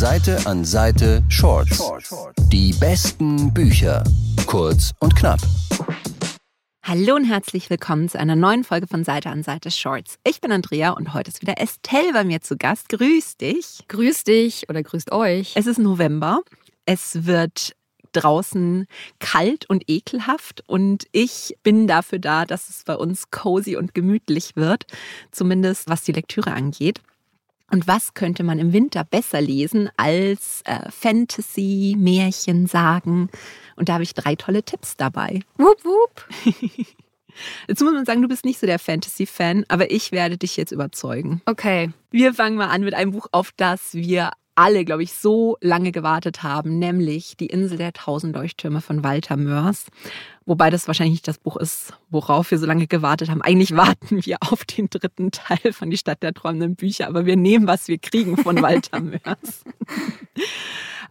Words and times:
Seite 0.00 0.38
an 0.46 0.64
Seite 0.64 1.22
Shorts. 1.28 1.92
Die 2.50 2.72
besten 2.72 3.52
Bücher. 3.52 4.02
Kurz 4.46 4.92
und 5.00 5.14
knapp. 5.14 5.40
Hallo 6.82 7.16
und 7.16 7.24
herzlich 7.24 7.68
willkommen 7.68 8.08
zu 8.08 8.18
einer 8.18 8.34
neuen 8.34 8.64
Folge 8.64 8.86
von 8.86 9.04
Seite 9.04 9.28
an 9.28 9.42
Seite 9.42 9.70
Shorts. 9.70 10.18
Ich 10.26 10.40
bin 10.40 10.52
Andrea 10.52 10.92
und 10.92 11.12
heute 11.12 11.28
ist 11.28 11.42
wieder 11.42 11.60
Estelle 11.60 12.14
bei 12.14 12.24
mir 12.24 12.40
zu 12.40 12.56
Gast. 12.56 12.88
Grüß 12.88 13.36
dich. 13.36 13.80
Grüß 13.88 14.24
dich 14.24 14.70
oder 14.70 14.82
grüßt 14.82 15.12
euch. 15.12 15.52
Es 15.54 15.66
ist 15.66 15.78
November. 15.78 16.40
Es 16.86 17.26
wird 17.26 17.76
draußen 18.12 18.86
kalt 19.18 19.68
und 19.68 19.84
ekelhaft 19.86 20.64
und 20.66 21.08
ich 21.12 21.58
bin 21.62 21.86
dafür 21.86 22.20
da, 22.20 22.46
dass 22.46 22.70
es 22.70 22.84
bei 22.84 22.96
uns 22.96 23.30
cozy 23.30 23.76
und 23.76 23.92
gemütlich 23.92 24.56
wird, 24.56 24.86
zumindest 25.30 25.90
was 25.90 26.04
die 26.04 26.12
Lektüre 26.12 26.52
angeht. 26.52 27.02
Und 27.70 27.86
was 27.86 28.14
könnte 28.14 28.42
man 28.42 28.58
im 28.58 28.72
Winter 28.72 29.04
besser 29.04 29.40
lesen 29.40 29.90
als 29.96 30.62
äh, 30.64 30.90
Fantasy, 30.90 31.94
Märchen, 31.96 32.66
Sagen? 32.66 33.30
Und 33.76 33.88
da 33.88 33.94
habe 33.94 34.02
ich 34.02 34.14
drei 34.14 34.34
tolle 34.34 34.62
Tipps 34.62 34.96
dabei. 34.96 35.40
Wupp, 35.56 35.84
wupp. 35.84 36.28
Jetzt 37.68 37.80
muss 37.80 37.92
man 37.92 38.04
sagen, 38.04 38.22
du 38.22 38.28
bist 38.28 38.44
nicht 38.44 38.58
so 38.58 38.66
der 38.66 38.78
Fantasy-Fan, 38.78 39.64
aber 39.68 39.90
ich 39.90 40.12
werde 40.12 40.36
dich 40.36 40.56
jetzt 40.56 40.72
überzeugen. 40.72 41.40
Okay. 41.46 41.90
Wir 42.10 42.34
fangen 42.34 42.56
mal 42.56 42.68
an 42.68 42.82
mit 42.82 42.92
einem 42.92 43.12
Buch, 43.12 43.28
auf 43.32 43.52
das 43.56 43.94
wir 43.94 44.32
alle, 44.60 44.84
glaube 44.84 45.02
ich, 45.02 45.14
so 45.14 45.56
lange 45.62 45.90
gewartet 45.90 46.42
haben, 46.42 46.78
nämlich 46.78 47.34
Die 47.38 47.46
Insel 47.46 47.78
der 47.78 47.94
tausend 47.94 48.36
Leuchttürme 48.36 48.82
von 48.82 49.02
Walter 49.02 49.38
Mörs. 49.38 49.86
Wobei 50.44 50.68
das 50.68 50.86
wahrscheinlich 50.86 51.14
nicht 51.14 51.28
das 51.28 51.38
Buch 51.38 51.56
ist, 51.56 51.94
worauf 52.10 52.50
wir 52.50 52.58
so 52.58 52.66
lange 52.66 52.86
gewartet 52.86 53.30
haben. 53.30 53.40
Eigentlich 53.40 53.74
warten 53.76 54.24
wir 54.26 54.36
auf 54.40 54.66
den 54.66 54.90
dritten 54.90 55.30
Teil 55.30 55.72
von 55.72 55.88
Die 55.88 55.96
Stadt 55.96 56.22
der 56.22 56.34
träumenden 56.34 56.76
Bücher, 56.76 57.08
aber 57.08 57.24
wir 57.24 57.36
nehmen, 57.36 57.66
was 57.66 57.88
wir 57.88 57.96
kriegen 57.96 58.36
von 58.36 58.60
Walter 58.60 59.00
Mörs. 59.00 59.64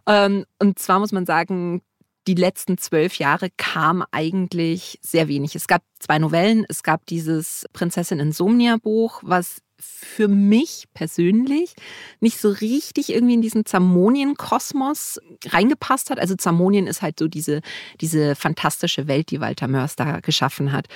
Ähm, 0.06 0.44
und 0.60 0.78
zwar 0.78 1.00
muss 1.00 1.10
man 1.10 1.26
sagen, 1.26 1.82
die 2.28 2.34
letzten 2.34 2.78
zwölf 2.78 3.16
Jahre 3.16 3.48
kam 3.56 4.04
eigentlich 4.12 5.00
sehr 5.02 5.26
wenig. 5.26 5.56
Es 5.56 5.66
gab 5.66 5.82
zwei 5.98 6.20
Novellen. 6.20 6.64
Es 6.68 6.84
gab 6.84 7.04
dieses 7.06 7.66
Prinzessin 7.72 8.20
Insomnia 8.20 8.76
Buch, 8.76 9.20
was 9.24 9.60
für 9.80 10.28
mich 10.28 10.84
persönlich 10.94 11.74
nicht 12.20 12.38
so 12.38 12.50
richtig 12.50 13.10
irgendwie 13.12 13.34
in 13.34 13.42
diesen 13.42 13.64
Zamonien-Kosmos 13.66 15.20
reingepasst 15.48 16.10
hat. 16.10 16.18
Also 16.18 16.34
Zamonien 16.36 16.86
ist 16.86 17.02
halt 17.02 17.18
so 17.18 17.28
diese, 17.28 17.60
diese 18.00 18.34
fantastische 18.36 19.08
Welt, 19.08 19.30
die 19.30 19.40
Walter 19.40 19.68
Mörs 19.68 19.96
da 19.96 20.20
geschaffen 20.20 20.72
hat. 20.72 20.86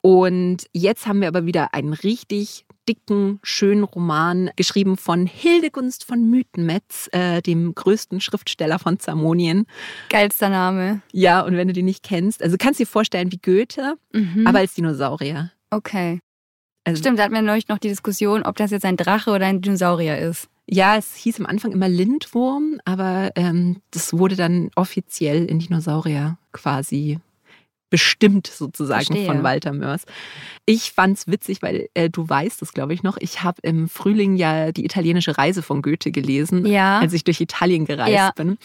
Und 0.00 0.66
jetzt 0.72 1.06
haben 1.06 1.20
wir 1.20 1.28
aber 1.28 1.44
wieder 1.46 1.74
einen 1.74 1.92
richtig 1.92 2.64
dicken, 2.88 3.38
schönen 3.42 3.84
Roman, 3.84 4.50
geschrieben 4.56 4.96
von 4.96 5.26
Hildegunst 5.26 6.04
von 6.04 6.30
Mythenmetz, 6.30 7.08
äh, 7.12 7.42
dem 7.42 7.74
größten 7.74 8.20
Schriftsteller 8.20 8.78
von 8.78 8.98
Zamonien. 8.98 9.66
Geilster 10.08 10.48
Name. 10.48 11.02
Ja, 11.12 11.42
und 11.42 11.56
wenn 11.56 11.68
du 11.68 11.74
die 11.74 11.82
nicht 11.82 12.02
kennst, 12.02 12.42
also 12.42 12.56
kannst 12.58 12.80
du 12.80 12.84
dir 12.84 12.88
vorstellen 12.90 13.30
wie 13.32 13.38
Goethe, 13.38 13.94
Mhm. 14.14 14.46
aber 14.46 14.60
als 14.60 14.74
Dinosaurier. 14.74 15.50
okay. 15.70 16.20
Also, 16.88 17.00
Stimmt, 17.00 17.18
da 17.18 17.24
hatten 17.24 17.34
wir 17.34 17.42
neulich 17.42 17.68
noch 17.68 17.78
die 17.78 17.88
Diskussion, 17.88 18.42
ob 18.42 18.56
das 18.56 18.70
jetzt 18.70 18.84
ein 18.84 18.96
Drache 18.96 19.30
oder 19.30 19.46
ein 19.46 19.60
Dinosaurier 19.60 20.18
ist. 20.18 20.48
Ja, 20.70 20.96
es 20.96 21.14
hieß 21.14 21.40
am 21.40 21.46
Anfang 21.46 21.72
immer 21.72 21.88
Lindwurm, 21.88 22.80
aber 22.84 23.30
ähm, 23.36 23.76
das 23.90 24.12
wurde 24.12 24.36
dann 24.36 24.70
offiziell 24.76 25.46
in 25.46 25.58
Dinosaurier 25.60 26.36
quasi 26.52 27.18
bestimmt 27.90 28.46
sozusagen 28.48 29.06
Verstehe. 29.06 29.26
von 29.26 29.42
Walter 29.42 29.72
Mörs. 29.72 30.04
Ich 30.66 30.92
fand's 30.92 31.26
witzig, 31.26 31.62
weil 31.62 31.88
äh, 31.94 32.10
du 32.10 32.28
weißt 32.28 32.60
es, 32.60 32.74
glaube 32.74 32.92
ich, 32.92 33.02
noch. 33.02 33.16
Ich 33.18 33.42
habe 33.42 33.60
im 33.62 33.88
Frühling 33.88 34.36
ja 34.36 34.72
die 34.72 34.84
italienische 34.84 35.38
Reise 35.38 35.62
von 35.62 35.80
Goethe 35.80 36.10
gelesen, 36.10 36.66
Ja. 36.66 36.98
als 36.98 37.14
ich 37.14 37.24
durch 37.24 37.40
Italien 37.40 37.86
gereist 37.86 38.12
Ja. 38.12 38.32
bin. 38.36 38.58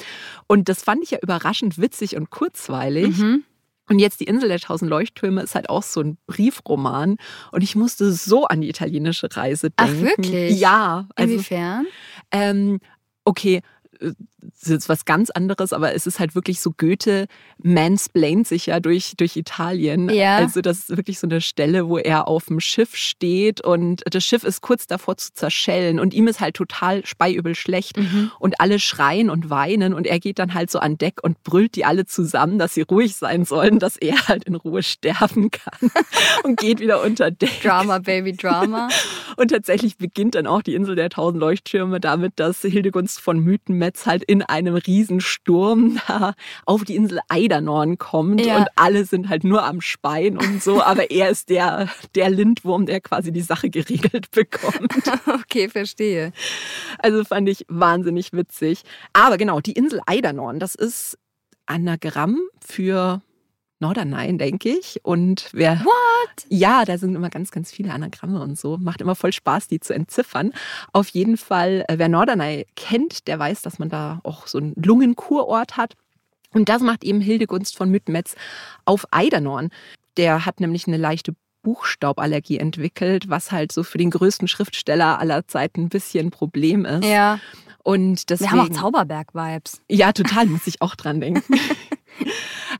Und 0.47 0.67
das 0.67 0.83
fand 0.83 1.03
ich 1.03 1.11
ja 1.11 1.19
überraschend 1.21 1.77
witzig 1.79 2.17
und 2.17 2.31
kurzweilig. 2.31 3.17
Mhm. 3.17 3.43
Und 3.89 3.99
jetzt 3.99 4.19
die 4.21 4.25
Insel 4.25 4.49
der 4.49 4.59
tausend 4.59 4.89
Leuchttürme 4.89 5.41
ist 5.41 5.55
halt 5.55 5.69
auch 5.69 5.83
so 5.83 6.01
ein 6.01 6.17
Briefroman. 6.25 7.17
Und 7.51 7.63
ich 7.63 7.75
musste 7.75 8.11
so 8.13 8.45
an 8.45 8.61
die 8.61 8.69
italienische 8.69 9.27
Reise 9.35 9.69
Ach, 9.75 9.85
denken. 9.87 10.01
wirklich? 10.03 10.59
Ja. 10.59 11.07
Also, 11.15 11.33
Inwiefern? 11.33 11.85
ähm, 12.31 12.79
okay, 13.25 13.61
äh, 13.99 14.11
das 14.51 14.63
ist 14.63 14.69
jetzt 14.69 14.89
was 14.89 15.05
ganz 15.05 15.29
anderes, 15.29 15.73
aber 15.73 15.93
es 15.93 16.07
ist 16.07 16.19
halt 16.19 16.35
wirklich 16.35 16.59
so, 16.61 16.71
Goethe 16.71 17.27
mansplaint 17.61 18.47
sich 18.47 18.67
ja 18.67 18.79
durch, 18.79 19.13
durch 19.17 19.35
Italien. 19.35 20.09
Ja. 20.09 20.37
Also 20.37 20.61
das 20.61 20.89
ist 20.89 20.97
wirklich 20.97 21.19
so 21.19 21.27
eine 21.27 21.41
Stelle, 21.41 21.87
wo 21.87 21.97
er 21.97 22.27
auf 22.27 22.45
dem 22.45 22.59
Schiff 22.59 22.95
steht 22.95 23.61
und 23.61 24.01
das 24.05 24.23
Schiff 24.25 24.43
ist 24.43 24.61
kurz 24.61 24.87
davor 24.87 25.17
zu 25.17 25.33
zerschellen 25.33 25.99
und 25.99 26.13
ihm 26.13 26.27
ist 26.27 26.39
halt 26.39 26.55
total 26.55 27.05
speiübel 27.05 27.55
schlecht 27.55 27.97
Mhm. 27.97 28.31
und 28.39 28.59
alle 28.59 28.79
schreien 28.79 29.29
und 29.29 29.49
weinen 29.49 29.93
und 29.93 30.07
er 30.07 30.19
geht 30.19 30.39
dann 30.39 30.53
halt 30.53 30.71
so 30.71 30.79
an 30.79 30.97
Deck 30.97 31.23
und 31.23 31.43
brüllt 31.43 31.75
die 31.75 31.85
alle 31.85 32.05
zusammen, 32.05 32.57
dass 32.59 32.73
sie 32.73 32.81
ruhig 32.81 33.15
sein 33.15 33.45
sollen, 33.45 33.79
dass 33.79 33.97
er 33.97 34.27
halt 34.27 34.45
in 34.45 34.55
Ruhe 34.55 34.83
sterben 34.83 35.51
kann 35.51 35.91
und 36.43 36.59
geht 36.59 36.79
wieder 36.79 37.01
unter 37.03 37.29
Deck. 37.31 37.61
Drama, 37.61 37.99
Baby, 37.99 38.33
Drama. 38.33 38.89
Und 39.37 39.49
tatsächlich 39.49 39.97
beginnt 39.97 40.35
dann 40.35 40.47
auch 40.47 40.61
die 40.61 40.73
Insel 40.75 40.95
der 40.95 41.09
tausend 41.09 41.39
Leuchttürme 41.39 41.99
damit, 41.99 42.33
dass 42.37 42.61
Hildegunst 42.61 43.19
von 43.19 43.39
Mythenmetz 43.39 44.05
halt 44.05 44.23
in 44.33 44.41
einem 44.41 44.75
Riesensturm 44.75 45.99
da 46.07 46.33
auf 46.65 46.83
die 46.83 46.95
Insel 46.95 47.19
Eidernorn 47.29 47.97
kommt 47.97 48.45
Ja. 48.45 48.57
und 48.57 48.67
alle 48.75 49.05
sind 49.05 49.29
halt 49.29 49.43
nur 49.45 49.63
am 49.63 49.79
Speien 49.79 50.37
und 50.37 50.61
so, 50.61 50.81
aber 50.83 51.09
er 51.11 51.29
ist 51.29 51.49
der, 51.49 51.87
der 52.15 52.29
Lindwurm, 52.29 52.85
der 52.85 52.99
quasi 52.99 53.31
die 53.31 53.41
Sache 53.41 53.69
geregelt 53.69 54.31
bekommt. 54.31 54.91
Okay, 55.43 55.69
verstehe. 55.69 56.31
Also 56.99 57.23
fand 57.23 57.47
ich 57.47 57.65
wahnsinnig 57.69 58.33
witzig. 58.33 58.83
Aber 59.13 59.37
genau, 59.37 59.59
die 59.61 59.73
Insel 59.73 60.01
Eidernorn, 60.05 60.59
das 60.59 60.75
ist 60.75 61.17
Anagramm 61.65 62.39
für 62.65 63.21
Norderney, 63.83 64.37
denke 64.37 64.69
ich. 64.69 65.01
Und 65.03 65.49
wer. 65.51 65.79
What? 65.81 66.45
Ja, 66.47 66.85
da 66.85 66.97
sind 66.97 67.15
immer 67.15 67.29
ganz, 67.29 67.51
ganz 67.51 67.69
viele 67.69 67.91
Anagramme 67.91 68.41
und 68.41 68.57
so. 68.57 68.77
Macht 68.77 69.01
immer 69.01 69.13
voll 69.13 69.33
Spaß, 69.33 69.67
die 69.67 69.81
zu 69.81 69.93
entziffern. 69.93 70.53
Auf 70.93 71.09
jeden 71.09 71.35
Fall, 71.35 71.83
äh, 71.89 71.97
wer 71.97 72.07
Norderney 72.07 72.65
kennt, 72.77 73.27
der 73.27 73.39
weiß, 73.39 73.61
dass 73.61 73.79
man 73.79 73.89
da 73.89 74.21
auch 74.23 74.47
so 74.47 74.57
einen 74.57 74.73
Lungenkurort 74.75 75.75
hat. 75.75 75.95
Und 76.53 76.69
das 76.69 76.81
macht 76.81 77.03
eben 77.03 77.19
Hildegunst 77.19 77.75
von 77.75 77.89
Mythenmetz 77.89 78.35
auf 78.85 79.05
Eidernorn. 79.11 79.69
Der 80.15 80.45
hat 80.45 80.61
nämlich 80.61 80.87
eine 80.87 80.97
leichte 80.97 81.33
Buchstauballergie 81.63 82.59
entwickelt, 82.59 83.29
was 83.29 83.51
halt 83.51 83.71
so 83.71 83.83
für 83.83 83.97
den 83.97 84.11
größten 84.11 84.47
Schriftsteller 84.47 85.19
aller 85.19 85.47
Zeiten 85.47 85.83
ein 85.83 85.89
bisschen 85.89 86.27
ein 86.27 86.31
Problem 86.31 86.85
ist. 86.85 87.05
Ja. 87.05 87.39
Und 87.83 88.21
Wir 88.21 88.25
deswegen, 88.37 88.51
haben 88.51 88.59
auch 88.61 88.69
Zauberberg-Vibes. 88.69 89.81
ja, 89.89 90.13
total, 90.13 90.45
muss 90.45 90.67
ich 90.67 90.81
auch 90.81 90.95
dran 90.95 91.19
denken. 91.19 91.43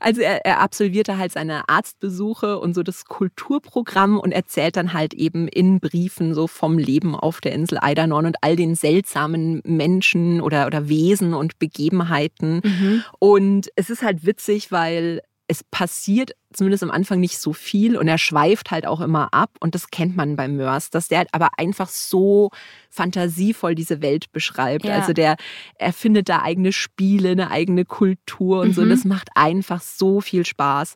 Also 0.00 0.22
er, 0.22 0.44
er 0.44 0.60
absolvierte 0.60 1.18
halt 1.18 1.32
seine 1.32 1.68
Arztbesuche 1.68 2.58
und 2.58 2.74
so 2.74 2.82
das 2.82 3.04
Kulturprogramm 3.04 4.18
und 4.18 4.32
erzählt 4.32 4.76
dann 4.76 4.92
halt 4.92 5.14
eben 5.14 5.48
in 5.48 5.80
Briefen 5.80 6.34
so 6.34 6.46
vom 6.46 6.78
Leben 6.78 7.14
auf 7.14 7.40
der 7.40 7.52
Insel 7.52 7.78
Eidernorn 7.80 8.26
und 8.26 8.36
all 8.40 8.56
den 8.56 8.74
seltsamen 8.74 9.62
Menschen 9.64 10.40
oder, 10.40 10.66
oder 10.66 10.88
Wesen 10.88 11.34
und 11.34 11.58
Begebenheiten. 11.58 12.60
Mhm. 12.64 13.04
Und 13.18 13.68
es 13.76 13.88
ist 13.88 14.02
halt 14.02 14.26
witzig, 14.26 14.72
weil 14.72 15.20
es 15.46 15.62
passiert 15.62 16.32
zumindest 16.52 16.82
am 16.82 16.90
Anfang 16.90 17.20
nicht 17.20 17.38
so 17.38 17.52
viel 17.52 17.96
und 17.96 18.08
er 18.08 18.16
schweift 18.16 18.70
halt 18.70 18.86
auch 18.86 19.00
immer 19.00 19.34
ab 19.34 19.50
und 19.60 19.74
das 19.74 19.90
kennt 19.90 20.16
man 20.16 20.36
bei 20.36 20.48
Mörs, 20.48 20.88
dass 20.90 21.08
der 21.08 21.18
halt 21.18 21.28
aber 21.32 21.50
einfach 21.58 21.88
so 21.88 22.50
fantasievoll 22.90 23.74
diese 23.74 24.00
Welt 24.00 24.32
beschreibt. 24.32 24.84
Ja. 24.84 24.94
Also 24.94 25.12
der 25.12 25.36
erfindet 25.76 26.28
da 26.28 26.42
eigene 26.42 26.72
Spiele, 26.72 27.30
eine 27.30 27.50
eigene 27.50 27.84
Kultur 27.84 28.60
und 28.60 28.74
so 28.74 28.80
und 28.82 28.86
Mhm. 28.88 28.92
das 28.92 29.04
macht 29.04 29.28
einfach 29.34 29.80
so 29.82 30.20
viel 30.20 30.46
Spaß. 30.46 30.94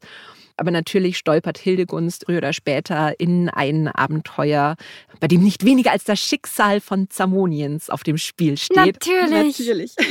Aber 0.59 0.71
natürlich 0.71 1.17
stolpert 1.17 1.57
Hildegunst 1.57 2.25
früher 2.27 2.39
oder 2.39 2.53
später 2.53 3.19
in 3.19 3.49
ein 3.49 3.89
Abenteuer, 3.89 4.77
bei 5.21 5.29
dem 5.29 5.43
nicht 5.43 5.65
weniger 5.65 5.93
als 5.93 6.05
das 6.05 6.21
Schicksal 6.21 6.81
von 6.81 7.09
Zamoniens 7.09 7.89
auf 7.91 8.03
dem 8.03 8.19
Spiel 8.19 8.59
steht. 8.59 8.77
Natürlich. 8.77 9.59
Natürlich. 9.59 9.95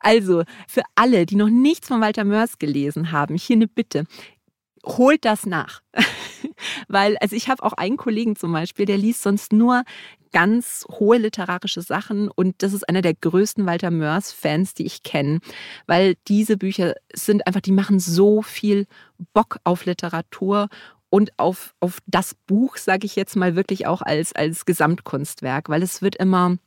Also, 0.00 0.44
für 0.66 0.82
alle, 0.94 1.26
die 1.26 1.36
noch 1.36 1.48
nichts 1.48 1.88
von 1.88 2.00
Walter 2.00 2.24
Mörs 2.24 2.58
gelesen 2.58 3.10
haben, 3.10 3.36
hier 3.36 3.56
eine 3.56 3.66
Bitte. 3.66 4.04
Holt 4.84 5.24
das 5.24 5.46
nach. 5.46 5.80
Weil, 6.88 7.16
also 7.18 7.36
ich 7.36 7.48
habe 7.48 7.62
auch 7.62 7.72
einen 7.74 7.96
Kollegen 7.96 8.36
zum 8.36 8.52
Beispiel, 8.52 8.86
der 8.86 8.98
liest 8.98 9.22
sonst 9.22 9.52
nur 9.52 9.82
ganz 10.32 10.84
hohe 10.90 11.18
literarische 11.18 11.82
Sachen 11.82 12.28
und 12.28 12.62
das 12.62 12.72
ist 12.72 12.88
einer 12.88 13.02
der 13.02 13.14
größten 13.14 13.66
Walter 13.66 13.90
Mörs-Fans, 13.90 14.74
die 14.74 14.84
ich 14.84 15.02
kenne, 15.02 15.40
weil 15.86 16.16
diese 16.28 16.56
Bücher 16.56 16.94
sind 17.14 17.46
einfach, 17.46 17.60
die 17.60 17.72
machen 17.72 17.98
so 17.98 18.42
viel 18.42 18.86
Bock 19.32 19.58
auf 19.64 19.86
Literatur 19.86 20.68
und 21.10 21.38
auf, 21.38 21.74
auf 21.80 21.98
das 22.06 22.34
Buch, 22.46 22.76
sage 22.76 23.06
ich 23.06 23.16
jetzt 23.16 23.36
mal 23.36 23.56
wirklich 23.56 23.86
auch 23.86 24.02
als, 24.02 24.34
als 24.34 24.66
Gesamtkunstwerk, 24.66 25.68
weil 25.68 25.82
es 25.82 26.02
wird 26.02 26.16
immer 26.16 26.58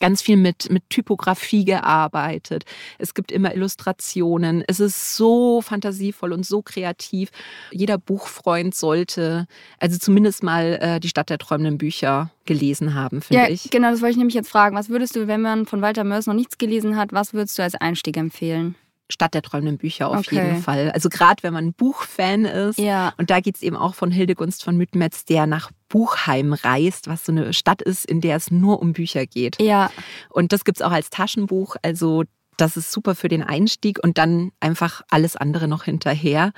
ganz 0.00 0.22
viel 0.22 0.36
mit, 0.36 0.70
mit 0.70 0.88
Typografie 0.90 1.64
gearbeitet. 1.64 2.64
Es 2.98 3.14
gibt 3.14 3.32
immer 3.32 3.54
Illustrationen. 3.54 4.62
Es 4.66 4.80
ist 4.80 5.16
so 5.16 5.60
fantasievoll 5.62 6.32
und 6.32 6.44
so 6.44 6.62
kreativ. 6.62 7.30
Jeder 7.70 7.98
Buchfreund 7.98 8.74
sollte 8.74 9.46
also 9.78 9.98
zumindest 9.98 10.42
mal 10.42 10.78
äh, 10.80 11.00
die 11.00 11.08
Stadt 11.08 11.30
der 11.30 11.38
träumenden 11.38 11.78
Bücher 11.78 12.30
gelesen 12.44 12.94
haben, 12.94 13.22
finde 13.22 13.42
Ja, 13.44 13.48
ich. 13.48 13.70
genau, 13.70 13.90
das 13.90 14.00
wollte 14.00 14.12
ich 14.12 14.18
nämlich 14.18 14.34
jetzt 14.34 14.50
fragen. 14.50 14.76
Was 14.76 14.88
würdest 14.88 15.16
du, 15.16 15.26
wenn 15.26 15.40
man 15.42 15.66
von 15.66 15.82
Walter 15.82 16.04
Mörs 16.04 16.26
noch 16.26 16.34
nichts 16.34 16.58
gelesen 16.58 16.96
hat, 16.96 17.12
was 17.12 17.34
würdest 17.34 17.58
du 17.58 17.62
als 17.62 17.74
Einstieg 17.74 18.16
empfehlen? 18.16 18.76
Stadt 19.08 19.34
der 19.34 19.42
träumenden 19.42 19.78
Bücher 19.78 20.08
auf 20.08 20.18
Okay. 20.18 20.34
jeden 20.36 20.62
Fall. 20.62 20.90
Also 20.92 21.08
gerade 21.08 21.42
wenn 21.42 21.52
man 21.52 21.66
ein 21.66 21.72
Buchfan 21.72 22.44
ist. 22.44 22.78
Ja. 22.78 23.12
Und 23.18 23.30
da 23.30 23.40
geht 23.40 23.56
es 23.56 23.62
eben 23.62 23.76
auch 23.76 23.94
von 23.94 24.10
Hildegunst 24.10 24.64
von 24.64 24.76
Mythenmetz, 24.76 25.24
der 25.24 25.46
nach 25.46 25.70
Buchheim 25.88 26.52
reist, 26.52 27.06
was 27.08 27.24
so 27.24 27.32
eine 27.32 27.52
Stadt 27.52 27.80
ist, 27.82 28.04
in 28.04 28.20
der 28.20 28.36
es 28.36 28.50
nur 28.50 28.80
um 28.82 28.92
Bücher 28.92 29.24
geht. 29.26 29.60
Ja, 29.62 29.90
Und 30.30 30.52
das 30.52 30.64
gibt's 30.64 30.82
auch 30.82 30.90
als 30.90 31.10
Taschenbuch. 31.10 31.76
Also 31.82 32.24
das 32.56 32.76
ist 32.76 32.90
super 32.90 33.14
für 33.14 33.28
den 33.28 33.42
Einstieg 33.42 33.98
und 34.02 34.18
dann 34.18 34.52
einfach 34.60 35.02
alles 35.10 35.36
andere 35.36 35.68
noch 35.68 35.84
hinterher. 35.84 36.52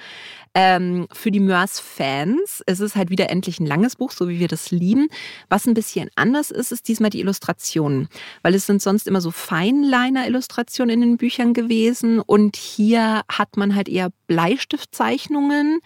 Ähm, 0.54 1.08
für 1.12 1.30
die 1.30 1.40
Mörs-Fans 1.40 2.62
ist 2.66 2.80
es 2.80 2.96
halt 2.96 3.10
wieder 3.10 3.30
endlich 3.30 3.60
ein 3.60 3.66
langes 3.66 3.96
Buch, 3.96 4.12
so 4.12 4.28
wie 4.28 4.38
wir 4.38 4.48
das 4.48 4.70
lieben. 4.70 5.08
Was 5.48 5.66
ein 5.66 5.74
bisschen 5.74 6.08
anders 6.16 6.50
ist, 6.50 6.72
ist 6.72 6.88
diesmal 6.88 7.10
die 7.10 7.20
Illustrationen. 7.20 8.08
Weil 8.42 8.54
es 8.54 8.66
sind 8.66 8.80
sonst 8.82 9.06
immer 9.06 9.20
so 9.20 9.30
Feinliner-Illustrationen 9.30 10.94
in 10.94 11.00
den 11.00 11.16
Büchern 11.16 11.52
gewesen. 11.52 12.20
Und 12.20 12.56
hier 12.56 13.22
hat 13.30 13.56
man 13.56 13.74
halt 13.74 13.88
eher 13.88 14.10
Bleistiftzeichnungen, 14.26 15.80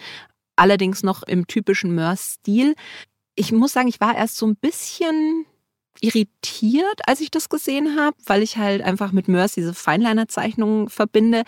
allerdings 0.57 1.03
noch 1.03 1.23
im 1.23 1.47
typischen 1.47 1.95
Mörs-Stil. 1.95 2.75
Ich 3.35 3.53
muss 3.53 3.73
sagen, 3.73 3.89
ich 3.89 4.01
war 4.01 4.17
erst 4.17 4.37
so 4.37 4.47
ein 4.47 4.57
bisschen 4.57 5.47
irritiert, 6.01 7.01
als 7.07 7.21
ich 7.21 7.31
das 7.31 7.49
gesehen 7.49 7.97
habe, 7.99 8.17
weil 8.27 8.43
ich 8.43 8.57
halt 8.57 8.83
einfach 8.83 9.13
mit 9.13 9.29
Mörs 9.29 9.53
diese 9.53 9.75
Feinliner-Zeichnungen 9.75 10.89
verbinde. 10.89 11.43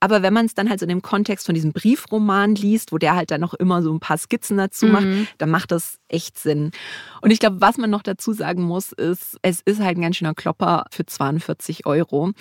Aber 0.00 0.22
wenn 0.22 0.32
man 0.32 0.46
es 0.46 0.54
dann 0.54 0.68
halt 0.70 0.80
so 0.80 0.84
in 0.84 0.90
dem 0.90 1.02
Kontext 1.02 1.46
von 1.46 1.54
diesem 1.54 1.72
Briefroman 1.72 2.54
liest, 2.54 2.92
wo 2.92 2.98
der 2.98 3.16
halt 3.16 3.30
dann 3.30 3.40
noch 3.40 3.54
immer 3.54 3.82
so 3.82 3.92
ein 3.92 4.00
paar 4.00 4.18
Skizzen 4.18 4.56
dazu 4.56 4.86
macht, 4.86 5.06
Mhm. 5.06 5.26
dann 5.38 5.50
macht 5.50 5.72
das 5.72 5.98
echt 6.08 6.38
Sinn. 6.38 6.72
Und 7.20 7.30
ich 7.30 7.40
glaube, 7.40 7.60
was 7.60 7.76
man 7.78 7.90
noch 7.90 8.02
dazu 8.02 8.32
sagen 8.32 8.62
muss, 8.62 8.92
ist, 8.92 9.38
es 9.42 9.60
ist 9.60 9.80
halt 9.80 9.98
ein 9.98 10.02
ganz 10.02 10.16
schöner 10.16 10.34
Klopper 10.34 10.84
für 10.90 11.06
42 11.06 11.86
Euro. 11.86 12.32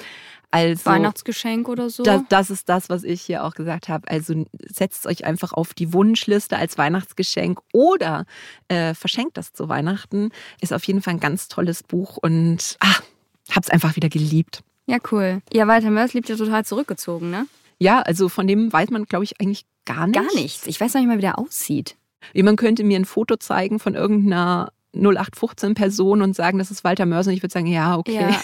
Also 0.50 0.86
Weihnachtsgeschenk 0.86 1.68
oder 1.68 1.90
so. 1.90 2.04
das, 2.04 2.22
das 2.30 2.50
ist 2.50 2.70
das, 2.70 2.90
was 2.90 3.04
ich 3.04 3.22
hier 3.22 3.44
auch 3.44 3.54
gesagt 3.54 3.90
habe. 3.90 4.10
Also 4.10 4.46
setzt 4.66 5.06
euch 5.06 5.26
einfach 5.26 5.52
auf 5.52 5.74
die 5.74 5.92
Wunschliste 5.92 6.58
als 6.58 6.78
Weihnachtsgeschenk 6.78 7.60
oder 7.74 8.26
äh, 8.70 8.94
verschenkt 8.94 9.38
das 9.38 9.52
zu 9.52 9.68
Weihnachten. 9.68 10.30
Ist 10.62 10.74
auf 10.74 10.84
jeden 10.86 11.02
Fall 11.02 11.16
ein 11.16 11.20
ganz 11.20 11.50
tolles 11.50 11.84
Buch 11.84 12.18
und 12.18 12.78
ah, 12.80 12.96
hab's 13.52 13.70
einfach 13.70 13.98
wieder 13.98 14.10
geliebt. 14.10 14.62
ja, 14.86 14.98
cool. 15.12 15.42
Ja, 15.52 15.68
Walter 15.68 15.92
Mörs 15.92 16.14
lebt 16.14 16.30
ja 16.30 16.38
total 16.38 16.64
zurückgezogen, 16.64 17.30
ne? 17.30 17.46
Ja, 17.80 18.02
also 18.02 18.30
von 18.30 18.48
dem 18.48 18.72
weiß 18.72 18.90
man, 18.90 19.06
glaube 19.06 19.26
ich, 19.26 19.40
eigentlich 19.40 19.66
gar 19.86 20.08
nichts. 20.08 20.24
Gar 20.24 20.42
nichts. 20.42 20.68
Ich 20.68 20.80
weiß 20.80 20.94
noch 20.94 21.02
nicht 21.02 21.10
mal, 21.10 21.18
wie 21.18 21.22
der 21.22 21.38
aussieht. 21.38 21.96
Jemand 22.34 22.60
könnte 22.60 22.84
mir 22.84 22.98
ein 23.00 23.06
Foto 23.06 23.36
zeigen 23.38 23.80
von 23.80 23.96
irgendeiner 23.96 24.72
0815 24.94 25.74
Person 25.76 26.22
und 26.22 26.36
sagen, 26.36 26.58
das 26.58 26.72
ist 26.72 26.84
Walter 26.84 27.06
Mörs 27.06 27.28
und 27.28 27.34
ich 27.34 27.44
würde 27.44 27.54
sagen, 27.54 27.68
ja, 27.68 27.98
okay, 27.98 28.14
Ja, 28.32 28.42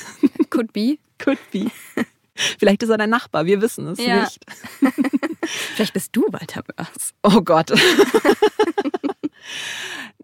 could 0.50 0.72
be. 0.74 0.98
could 1.20 1.40
be. 1.52 1.68
Vielleicht 2.36 2.84
ist 2.84 2.90
er 2.90 2.98
dein 2.98 3.10
Nachbar, 3.10 3.46
wir 3.46 3.62
wissen 3.62 3.88
es 3.88 4.00
Ja. 4.00 4.22
nicht. 4.22 4.40
Vielleicht 5.76 5.94
bist 5.94 6.10
du 6.16 6.24
Walter 6.32 6.64
Mörs. 6.78 7.14
Oh 7.24 7.42
Gott. 7.42 7.72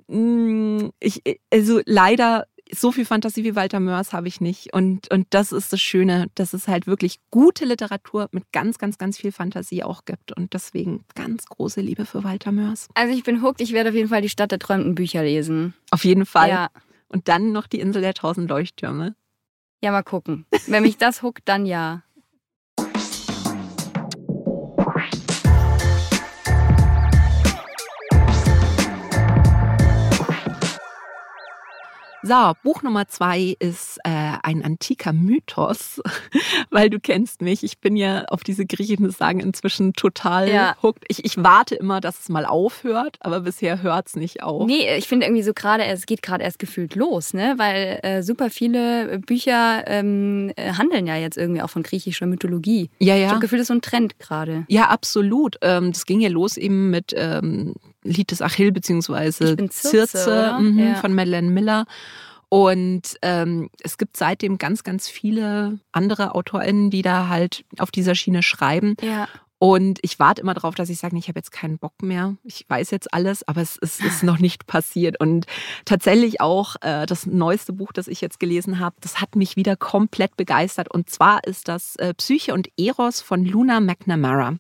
Mm, 0.07 0.90
ich, 1.00 1.22
also 1.54 1.81
leider, 1.86 2.48
so 2.71 2.92
viel 2.92 3.06
Fantasie 3.06 3.44
wie 3.44 3.56
Walter 3.56 3.80
Mörs 3.80 4.13
habe 4.13 4.27
ich 4.27 4.42
nicht. 4.42 4.74
Und, 4.74 5.12
und 5.12 5.27
das 5.31 5.51
ist 5.51 5.74
das 5.74 5.81
Schöne, 5.81 6.27
dass 6.36 6.54
es 6.54 6.68
halt 6.68 6.88
wirklich 6.88 7.19
gute 7.31 7.66
Literatur 7.66 8.30
mit 8.31 8.51
ganz, 8.51 8.77
ganz, 8.77 8.98
ganz 8.98 9.18
viel 9.18 9.31
Fantasie 9.31 9.83
auch 9.83 10.06
gibt. 10.06 10.36
Und 10.36 10.54
deswegen 10.54 11.04
ganz 11.16 11.45
große 11.45 11.81
Liebe 11.81 12.06
für 12.06 12.24
Walter 12.24 12.51
Mörs. 12.51 12.88
Also 12.94 13.13
ich 13.13 13.24
bin 13.24 13.42
hooked. 13.42 13.62
Ich 13.62 13.74
werde 13.74 13.89
auf 13.89 13.95
jeden 13.95 14.10
Fall 14.10 14.21
die 14.21 14.30
Stadt 14.30 14.51
der 14.51 14.60
träumenden 14.60 14.95
Bücher 14.95 15.24
lesen. 15.24 15.74
Auf 15.92 16.06
jeden 16.06 16.25
Fall. 16.25 16.50
Ja. 16.50 16.69
Und 17.07 17.27
dann 17.27 17.51
noch 17.51 17.68
die 17.68 17.80
Insel 17.80 18.01
der 18.01 18.13
tausend 18.13 18.50
Leuchttürme. 18.50 19.15
Ja, 19.81 19.92
mal 19.92 20.04
gucken. 20.04 20.45
Wenn 20.68 20.83
mich 20.83 20.98
das 20.98 21.24
huckt, 21.24 21.48
dann 21.48 21.65
ja. 21.65 22.04
So, 32.21 32.54
Buch 32.63 32.83
Nummer 32.83 33.07
zwei 33.07 33.56
ist 33.60 33.98
äh, 34.04 34.10
ein 34.44 34.63
antiker 34.66 35.13
Mythos, 35.13 36.01
weil 36.69 36.89
du 36.89 37.00
kennst 37.00 37.42
mich. 37.42 37.63
Ich 37.63 37.80
bin 37.80 37.95
ja 37.95 38.25
auf 38.25 38.44
diese 38.44 38.66
griechischen 38.66 39.10
Sagen 39.10 39.39
inzwischen 39.39 39.94
total 39.94 40.50
Ja. 40.50 40.75
hooked. 40.83 41.06
Ich, 41.07 41.24
ich 41.24 41.38
warte 41.38 41.75
immer, 41.75 42.01
dass 42.01 42.19
es 42.19 42.30
mal 42.30 42.45
aufhört, 42.45 43.18
aber 43.21 43.42
bisher 43.42 43.81
hört 43.81 44.07
es 44.07 44.16
nicht 44.18 44.44
auf. 44.44 44.68
Nee, 44.68 44.98
ich 44.98 45.07
finde 45.07 45.27
irgendwie 45.27 45.44
so 45.44 45.54
gerade, 45.54 45.86
es 45.86 46.06
geht 46.06 46.21
gerade 46.21 46.44
erst 46.44 46.60
gefühlt 46.60 46.95
los, 46.95 47.33
ne? 47.33 47.54
Weil 47.57 48.00
äh, 48.04 48.22
super 48.22 48.50
viele 48.50 49.19
Bücher 49.19 49.83
ähm, 49.88 50.51
äh, 50.57 50.74
handeln 50.74 51.07
ja 51.07 51.15
jetzt 51.15 51.38
irgendwie 51.38 51.62
auch 51.62 51.69
von 51.69 51.83
griechischer 51.83 52.25
Mythologie. 52.25 52.89
Ja, 53.00 53.15
Ich 53.15 53.22
ja. 53.24 53.30
habe 53.30 53.39
Gefühl, 53.39 53.60
das 53.60 53.63
ist 53.65 53.68
so 53.69 53.75
ein 53.75 53.81
Trend 53.81 54.19
gerade. 54.19 54.65
Ja, 54.68 54.89
absolut. 54.89 55.57
Ähm, 55.62 55.94
das 55.94 56.06
ging 56.06 56.19
ja 56.19 56.30
los 56.30 56.57
eben 56.57 56.89
mit 56.89 57.13
ähm, 57.15 57.75
Lied 58.04 58.31
des 58.31 58.42
Achill 58.42 58.72
beziehungsweise 58.72 59.56
Circe, 59.72 60.25
oder? 60.28 60.60
mhm, 60.60 60.80
Ja. 60.80 60.96
von 60.96 61.13
Madeleine 61.13 61.50
Miller. 61.50 61.86
Und 62.50 63.18
ähm, 63.22 63.69
es 63.84 63.98
gibt 64.00 64.18
seitdem 64.18 64.57
ganz, 64.57 64.84
ganz 64.84 65.07
viele 65.07 65.80
andere 65.92 66.34
AutorInnen, 66.34 66.90
die 66.90 67.04
da 67.04 67.28
halt 67.28 67.63
auf 67.78 67.92
dieser 67.92 68.16
Schiene 68.16 68.42
schreiben. 68.42 68.96
Ja. 69.01 69.28
Und 69.62 70.00
ich 70.04 70.19
warte 70.19 70.42
immer 70.42 70.54
darauf, 70.54 70.74
dass 70.74 70.90
ich 70.90 71.00
sage, 71.00 71.18
ich 71.18 71.28
habe 71.28 71.38
jetzt 71.38 71.51
keinen 71.51 71.78
Bock 71.78 72.01
mehr. 72.01 72.38
Ich 72.46 72.66
weiß 72.68 72.92
jetzt 72.92 73.13
alles, 73.13 73.46
aber 73.46 73.62
es 73.62 73.75
ist, 73.75 74.04
ist 74.04 74.24
noch 74.24 74.40
nicht 74.40 74.66
passiert. 74.68 75.19
Und 75.19 75.46
tatsächlich 75.84 76.40
auch 76.40 76.78
äh, 76.80 77.06
das 77.06 77.25
neueste 77.25 77.74
Buch, 77.74 77.92
das 77.92 78.07
ich 78.07 78.22
jetzt 78.22 78.40
gelesen 78.40 78.80
habe, 78.80 78.96
das 79.01 79.19
hat 79.19 79.36
mich 79.36 79.57
wieder 79.57 79.75
komplett 79.75 80.38
begeistert. 80.38 80.90
Und 80.90 81.10
zwar 81.10 81.44
ist 81.44 81.68
das 81.68 81.98
äh, 81.98 82.13
Psyche 82.13 82.54
und 82.54 82.69
Eros 82.78 83.19
von 83.22 83.44
Luna 83.46 83.81
McNamara. 83.81 84.56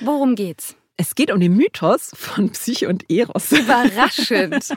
Worum 0.00 0.34
geht's? 0.34 0.76
Es 1.00 1.14
geht 1.14 1.30
um 1.30 1.38
den 1.38 1.54
Mythos 1.56 2.10
von 2.16 2.50
Psyche 2.50 2.88
und 2.88 3.08
Eros. 3.08 3.52
Überraschend. 3.52 4.68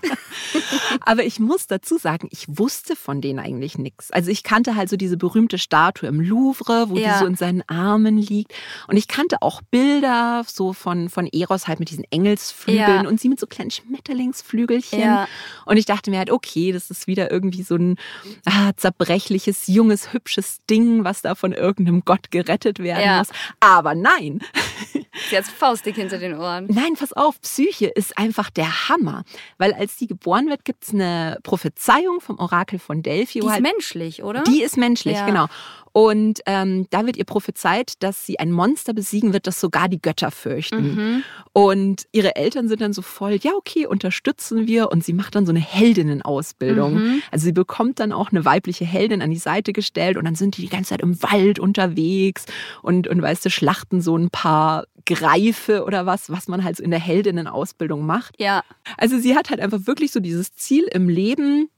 Aber 1.06 1.24
ich 1.24 1.40
muss 1.40 1.66
dazu 1.66 1.98
sagen, 1.98 2.28
ich 2.32 2.46
wusste 2.48 2.96
von 2.96 3.22
denen 3.22 3.40
eigentlich 3.40 3.80
nichts. 3.80 4.12
Also 4.12 4.30
ich 4.30 4.44
kannte 4.44 4.76
halt 4.76 4.88
so 4.90 4.98
diese 4.98 5.18
berühmte 5.18 5.58
Statue 5.58 6.08
im 6.08 6.22
Louvre, 6.22 6.90
wo 6.90 6.96
Ja. 6.98 7.14
die 7.14 7.20
so 7.20 7.26
in 7.26 7.36
seinen 7.36 7.64
Armen 7.68 8.20
liegt. 8.20 8.54
Und 8.88 8.98
ich 8.98 9.08
kannte 9.08 9.38
auch 9.42 9.62
Bilder 9.72 10.44
so 10.48 10.74
von, 10.74 11.10
von 11.10 11.26
Eros 11.26 11.68
halt 11.68 11.80
mit 11.80 11.90
diesen 11.90 12.04
Engelsflügeln 12.12 13.04
Ja. 13.04 13.10
und 13.10 13.20
sie 13.20 13.28
mit 13.28 13.40
so 13.40 13.48
kleinen 13.48 13.72
Schmetterlingsflügelchen. 13.72 15.00
ja. 15.00 15.28
Und 15.66 15.78
ich 15.78 15.86
dachte 15.86 16.12
mir 16.12 16.20
halt, 16.20 16.30
okay, 16.30 16.72
das 16.72 16.92
ist 16.92 17.08
wieder 17.08 17.32
irgendwie 17.32 17.64
so 17.64 17.76
ein 17.76 17.98
ah, 18.46 18.74
zerbrechliches, 18.78 19.66
junges, 19.66 20.14
hübsches 20.14 20.60
Ding, 20.70 21.04
was 21.04 21.24
da 21.24 21.34
von 21.34 21.52
irgendeinem 21.52 22.04
Gott 22.06 22.30
gerettet 22.30 22.78
werden 22.78 23.04
Ja. 23.04 23.18
muss. 23.20 23.30
Aber 23.60 23.96
nein, 23.96 24.42
Sie 25.30 25.38
hat 25.38 25.46
faustdick 25.46 25.96
hinter 25.96 26.18
den 26.18 26.38
Ohren. 26.38 26.68
Nein, 26.70 26.94
pass 26.98 27.14
auf, 27.14 27.40
Psyche 27.42 27.88
ist 27.88 28.18
einfach 28.18 28.50
der 28.50 28.90
Hammer. 28.90 29.24
Weil 29.58 29.74
als 29.74 29.96
die 29.98 30.08
geboren 30.08 30.48
wird, 30.50 30.66
gibt 30.66 30.84
es 30.84 30.94
eine 30.94 31.38
Prophezeiung 31.44 32.22
vom 32.22 32.40
Orakel 32.40 32.80
von 32.80 33.02
Delphi. 33.04 33.40
Die 33.40 33.46
ist 33.46 33.52
halt- 33.52 33.62
menschlich, 33.64 34.24
oder? 34.24 34.44
die 34.44 34.62
ist 34.64 34.78
menschlich, 34.78 35.16
Ja. 35.18 35.26
genau. 35.26 35.48
Und 35.94 36.40
ähm, 36.46 36.88
da 36.90 37.06
wird 37.06 37.18
ihr 37.18 37.26
prophezeit, 37.26 38.02
dass 38.02 38.26
sie 38.26 38.40
ein 38.40 38.52
Monster 38.52 38.94
besiegen 38.94 39.34
wird, 39.34 39.48
das 39.48 39.60
sogar 39.60 39.90
die 39.90 40.02
Götter 40.02 40.32
fürchten. 40.32 40.96
Mhm. 40.96 41.24
Und 41.54 42.06
ihre 42.12 42.36
Eltern 42.36 42.68
sind 42.70 42.82
dann 42.82 42.94
so 42.94 43.02
voll, 43.02 43.38
ja, 43.42 43.52
okay, 43.56 43.86
unterstützen 43.86 44.68
wir. 44.68 44.92
Und 44.92 45.04
sie 45.04 45.14
macht 45.14 45.36
dann 45.36 45.46
so 45.46 45.52
eine 45.52 45.60
Heldinnen-Ausbildung. 45.60 46.94
Mhm. 46.94 47.22
Also 47.32 47.46
sie 47.46 47.52
bekommt 47.52 48.00
dann 48.00 48.14
auch 48.14 48.32
eine 48.32 48.46
weibliche 48.46 48.86
Heldin 48.86 49.22
an 49.22 49.32
die 49.32 49.38
Seite 49.38 49.74
gestellt 49.74 50.18
und 50.18 50.26
dann 50.26 50.36
sind 50.36 50.58
die 50.58 50.62
die 50.62 50.70
ganze 50.70 50.92
Zeit 50.92 51.02
im 51.02 51.22
Wald 51.24 51.60
unterwegs 51.60 52.46
und, 52.82 53.08
und 53.08 53.22
weißt 53.22 53.46
du, 53.46 53.50
schlachten 53.50 54.02
so 54.02 54.16
ein 54.16 54.30
paar 54.30 54.86
Greife 55.06 55.84
oder 55.84 56.06
was, 56.06 56.30
was 56.30 56.48
man 56.48 56.64
halt 56.64 56.78
so 56.78 56.84
in 56.84 56.92
der 56.92 57.00
Heldinnen-Ausbildung 57.00 58.06
macht. 58.06 58.36
Ja. 58.40 58.64
Also 58.98 59.20
sie 59.20 59.36
hat 59.36 59.50
halt 59.50 59.60
einfach 59.60 59.88
wirklich 59.88 60.12
so 60.12 60.20
dieses 60.20 60.54
Ziel 60.56 60.84
im 60.92 61.10
Leben, 61.10 61.70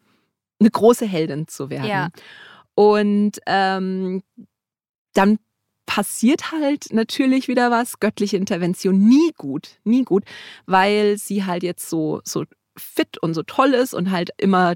eine 0.60 0.70
große 0.70 1.06
Heldin 1.06 1.48
zu 1.48 1.70
werden. 1.70 1.90
Ja. 1.90 2.10
Und 2.76 3.40
ähm, 3.46 4.24
dann 5.14 5.40
passiert 5.86 6.52
halt 6.52 6.92
natürlich 6.92 7.48
wieder 7.48 7.70
was, 7.70 8.00
göttliche 8.00 8.38
Intervention, 8.38 8.98
nie 8.98 9.32
gut, 9.38 9.80
nie 9.84 10.04
gut, 10.04 10.24
weil 10.66 11.18
sie 11.18 11.46
halt 11.46 11.64
jetzt 11.64 11.90
so, 11.90 12.22
so 12.24 12.46
fit 12.78 13.18
und 13.20 13.34
so 13.34 13.44
toll 13.44 13.74
ist 13.74 13.94
und 13.94 14.10
halt 14.12 14.32
immer 14.38 14.76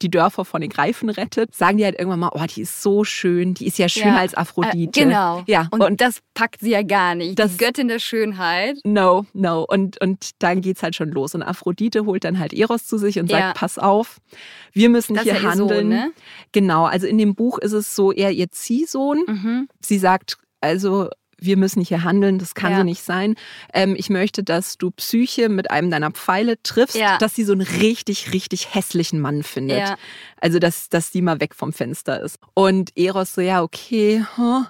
die 0.00 0.10
Dörfer 0.10 0.44
von 0.44 0.60
den 0.60 0.70
Greifen 0.70 1.08
rettet, 1.10 1.54
sagen 1.54 1.78
die 1.78 1.84
halt 1.84 1.98
irgendwann 1.98 2.20
mal, 2.20 2.30
oh, 2.34 2.44
die 2.44 2.62
ist 2.62 2.82
so 2.82 3.04
schön, 3.04 3.54
die 3.54 3.66
ist 3.66 3.78
ja 3.78 3.88
schöner 3.88 4.14
Ja. 4.14 4.18
als 4.18 4.34
Aphrodite. 4.34 5.00
Äh, 5.00 5.04
genau. 5.04 5.42
Ja, 5.46 5.68
Und, 5.70 5.82
und, 5.82 6.00
das 6.00 6.20
packt 6.34 6.60
sie 6.60 6.70
ja 6.70 6.82
gar 6.82 7.14
nicht. 7.14 7.38
Das- 7.38 7.52
die 7.56 7.64
Göttin 7.64 7.88
der 7.88 7.98
Schönheit. 7.98 8.78
no, 8.84 9.26
no. 9.32 9.64
Und, 9.68 10.00
und 10.00 10.30
dann 10.40 10.60
geht's 10.60 10.82
halt 10.82 10.94
schon 10.96 11.10
los. 11.10 11.34
Und 11.34 11.42
Aphrodite 11.42 12.04
holt 12.06 12.24
dann 12.24 12.38
halt 12.38 12.52
Eros 12.52 12.86
zu 12.86 12.98
sich 12.98 13.18
und 13.18 13.28
sagt, 13.30 13.40
Ja. 13.42 13.52
pass 13.54 13.78
auf, 13.78 14.18
wir 14.72 14.88
müssen 14.88 15.14
Das 15.14 15.24
hier 15.24 15.34
ihr 15.34 15.40
Sohn, 15.40 15.50
handeln. 15.50 15.88
ne? 15.88 16.12
Genau, 16.52 16.84
also 16.84 17.06
in 17.06 17.18
dem 17.18 17.34
Buch 17.34 17.58
ist 17.58 17.72
es 17.72 17.94
so 17.94 18.12
eher 18.12 18.30
ihr 18.32 18.50
Ziehsohn. 18.50 19.24
Mhm. 19.26 19.68
Sie 19.80 19.98
sagt, 19.98 20.36
also 20.60 21.08
wir 21.44 21.56
müssen 21.56 21.82
hier 21.82 22.02
handeln, 22.04 22.38
das 22.38 22.54
kann 22.54 22.72
Ja. 22.72 22.78
so 22.78 22.84
nicht 22.84 23.02
sein. 23.02 23.34
Ähm, 23.72 23.94
ich 23.98 24.10
möchte, 24.10 24.42
dass 24.42 24.78
du 24.78 24.90
Psyche 24.90 25.48
mit 25.48 25.70
einem 25.70 25.90
deiner 25.90 26.10
Pfeile 26.10 26.62
triffst, 26.62 26.96
Ja. 26.96 27.18
dass 27.18 27.34
sie 27.34 27.44
so 27.44 27.52
einen 27.52 27.62
richtig, 27.62 28.32
richtig 28.32 28.74
hässlichen 28.74 29.20
Mann 29.20 29.42
findet. 29.42 29.78
Ja. 29.78 29.96
Also, 30.40 30.58
dass, 30.58 30.88
dass 30.88 31.10
die 31.10 31.22
mal 31.22 31.40
weg 31.40 31.54
vom 31.54 31.72
Fenster 31.72 32.20
ist. 32.20 32.38
Und 32.54 32.96
Eros 32.96 33.34
so, 33.34 33.40
ja, 33.40 33.62
okay. 33.62 34.24
hm. 34.36 34.66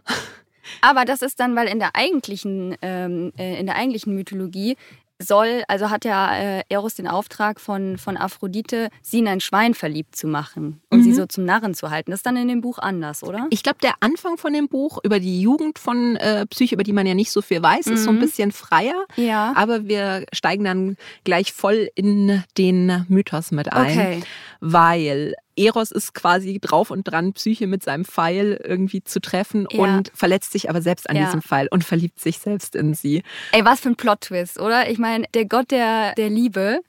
Aber 0.81 1.05
das 1.05 1.21
ist 1.23 1.41
dann, 1.41 1.57
weil 1.57 1.69
in 1.69 1.79
der 1.79 1.91
eigentlichen, 1.95 2.75
ähm, 2.81 3.33
äh, 3.39 3.59
in 3.61 3.67
der 3.67 3.77
eigentlichen 3.77 4.15
Mythologie 4.15 4.77
soll, 5.23 5.63
also 5.69 5.91
hat 5.91 6.05
ja 6.05 6.37
äh, 6.37 6.63
Eros 6.69 6.95
den 6.95 7.07
Auftrag 7.07 7.61
von, 7.61 7.99
von 7.99 8.17
Aphrodite, 8.17 8.89
sie 9.01 9.21
in 9.21 9.29
ein 9.29 9.41
Schwein 9.41 9.75
verliebt 9.75 10.17
zu 10.17 10.27
machen 10.27 10.81
und 10.91 11.03
sie 11.05 11.11
Mhm. 11.11 11.15
so 11.15 11.27
zum 11.27 11.45
Narren 11.45 11.73
zu 11.75 11.91
halten. 11.91 12.11
Das 12.11 12.19
ist 12.19 12.27
dann 12.27 12.37
in 12.37 12.49
dem 12.49 12.61
Buch 12.61 12.79
anders, 12.79 13.23
oder? 13.23 13.47
Ich 13.51 13.63
glaube, 13.63 13.79
der 13.83 13.95
Anfang 14.01 14.37
von 14.39 14.53
dem 14.53 14.69
Buch 14.69 14.99
über 15.05 15.21
die 15.21 15.41
Jugend 15.41 15.79
von 15.79 16.17
äh, 16.17 16.47
Psyche, 16.47 16.75
über 16.75 16.83
die 16.83 16.93
man 16.93 17.07
ja 17.07 17.15
nicht 17.15 17.31
so 17.31 17.43
viel 17.43 17.63
weiß, 17.63 17.87
ist 17.87 18.05
so 18.05 18.11
ein 18.11 18.17
Mhm. 18.17 18.21
bisschen 18.21 18.53
freier. 18.53 19.05
Ja. 19.17 19.53
Aber 19.57 19.87
wir 19.87 20.27
steigen 20.33 20.65
dann 20.65 20.97
gleich 21.23 21.53
voll 21.53 21.89
in 21.95 22.43
den 22.59 23.07
Mythos 23.09 23.53
mit 23.53 23.73
ein. 23.73 23.91
Okay. 23.91 24.21
Weil 24.67 25.35
Eros 25.57 25.91
ist 25.93 26.15
quasi 26.15 26.59
drauf 26.59 26.91
und 26.91 27.05
dran, 27.05 27.35
Psyche 27.35 27.67
mit 27.67 27.83
seinem 27.85 28.05
Pfeil 28.07 28.59
irgendwie 28.65 29.05
zu 29.05 29.21
treffen 29.21 29.67
Ja. 29.71 29.83
und 29.83 30.11
verletzt 30.15 30.53
sich 30.53 30.71
aber 30.71 30.81
selbst 30.81 31.09
an 31.09 31.17
Ja. 31.17 31.27
diesem 31.27 31.43
Pfeil 31.43 31.69
und 31.71 31.85
verliebt 31.85 32.19
sich 32.19 32.39
selbst 32.39 32.75
in 32.75 32.95
sie. 32.95 33.23
Ey, 33.53 33.65
was 33.65 33.81
für 33.81 33.91
ein 33.91 33.97
Plot-Twist, 33.97 34.59
oder? 34.59 34.89
Ich 34.91 34.99
meine, 34.99 35.27
der 35.35 35.45
Gott 35.45 35.71
der, 35.71 36.15
der 36.15 36.31
Liebe 36.31 36.81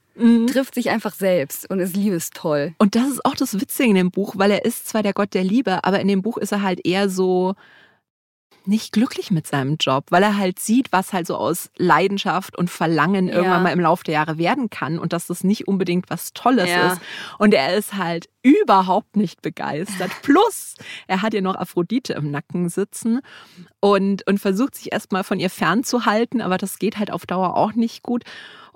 trifft 0.47 0.75
sich 0.75 0.89
einfach 0.91 1.13
selbst 1.13 1.69
und 1.69 1.81
ist 1.81 1.97
liebestoll. 1.97 2.73
Und 2.77 2.95
das 2.95 3.09
ist 3.09 3.25
auch 3.25 3.35
das 3.35 3.59
Witzige 3.59 3.89
in 3.89 3.95
dem 3.95 4.11
Buch, 4.11 4.35
weil 4.37 4.49
er 4.49 4.63
ist 4.63 4.87
zwar 4.87 5.03
der 5.03 5.11
Gott 5.11 5.33
der 5.33 5.43
Liebe, 5.43 5.83
aber 5.83 5.99
in 5.99 6.07
dem 6.07 6.21
Buch 6.21 6.37
ist 6.37 6.53
er 6.53 6.61
halt 6.61 6.85
eher 6.87 7.09
so 7.09 7.55
nicht 8.67 8.91
glücklich 8.91 9.31
mit 9.31 9.47
seinem 9.47 9.77
Job, 9.79 10.05
weil 10.09 10.23
er 10.23 10.37
halt 10.37 10.59
sieht, 10.59 10.91
was 10.91 11.13
halt 11.13 11.27
so 11.27 11.35
aus 11.35 11.69
Leidenschaft 11.77 12.57
und 12.57 12.69
Verlangen 12.69 13.27
Ja. 13.27 13.35
irgendwann 13.35 13.63
mal 13.63 13.71
im 13.73 13.79
Laufe 13.79 14.03
der 14.03 14.15
Jahre 14.15 14.37
werden 14.37 14.69
kann 14.69 14.99
und 14.99 15.13
dass 15.13 15.27
das 15.27 15.43
nicht 15.43 15.67
unbedingt 15.67 16.09
was 16.09 16.33
Tolles 16.33 16.69
Ja. 16.69 16.87
ist. 16.93 17.01
Und 17.37 17.53
er 17.53 17.75
ist 17.75 17.93
halt 17.95 18.27
überhaupt 18.41 19.15
nicht 19.15 19.41
begeistert. 19.41 20.11
Plus, 20.21 20.75
er 21.07 21.21
hat 21.21 21.33
ja 21.33 21.41
noch 21.41 21.55
Aphrodite 21.55 22.13
im 22.13 22.31
Nacken 22.31 22.69
sitzen 22.69 23.19
und, 23.79 24.27
und 24.27 24.39
versucht 24.39 24.75
sich 24.75 24.91
erstmal 24.91 25.23
von 25.23 25.39
ihr 25.39 25.49
fernzuhalten, 25.49 26.41
aber 26.41 26.57
das 26.57 26.79
geht 26.79 26.97
halt 26.97 27.11
auf 27.11 27.25
Dauer 27.25 27.55
auch 27.55 27.73
nicht 27.73 28.03
gut. 28.03 28.23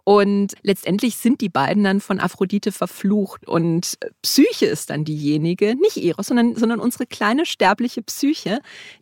Und 0.10 0.54
letztendlich 0.64 1.18
sind 1.18 1.40
die 1.40 1.50
beiden 1.50 1.84
dann 1.84 2.02
von 2.02 2.20
Aphrodite 2.20 2.72
verflucht. 2.72 3.48
Und 3.48 4.00
Psyche 4.24 4.66
ist 4.66 4.90
dann 4.90 5.06
diejenige, 5.06 5.76
nicht 5.76 5.98
Eros, 5.98 6.26
sondern, 6.26 6.56
sondern 6.56 6.80
unsere 6.80 7.06
kleine 7.06 7.46
sterbliche 7.46 8.02
Psyche, 8.02 8.60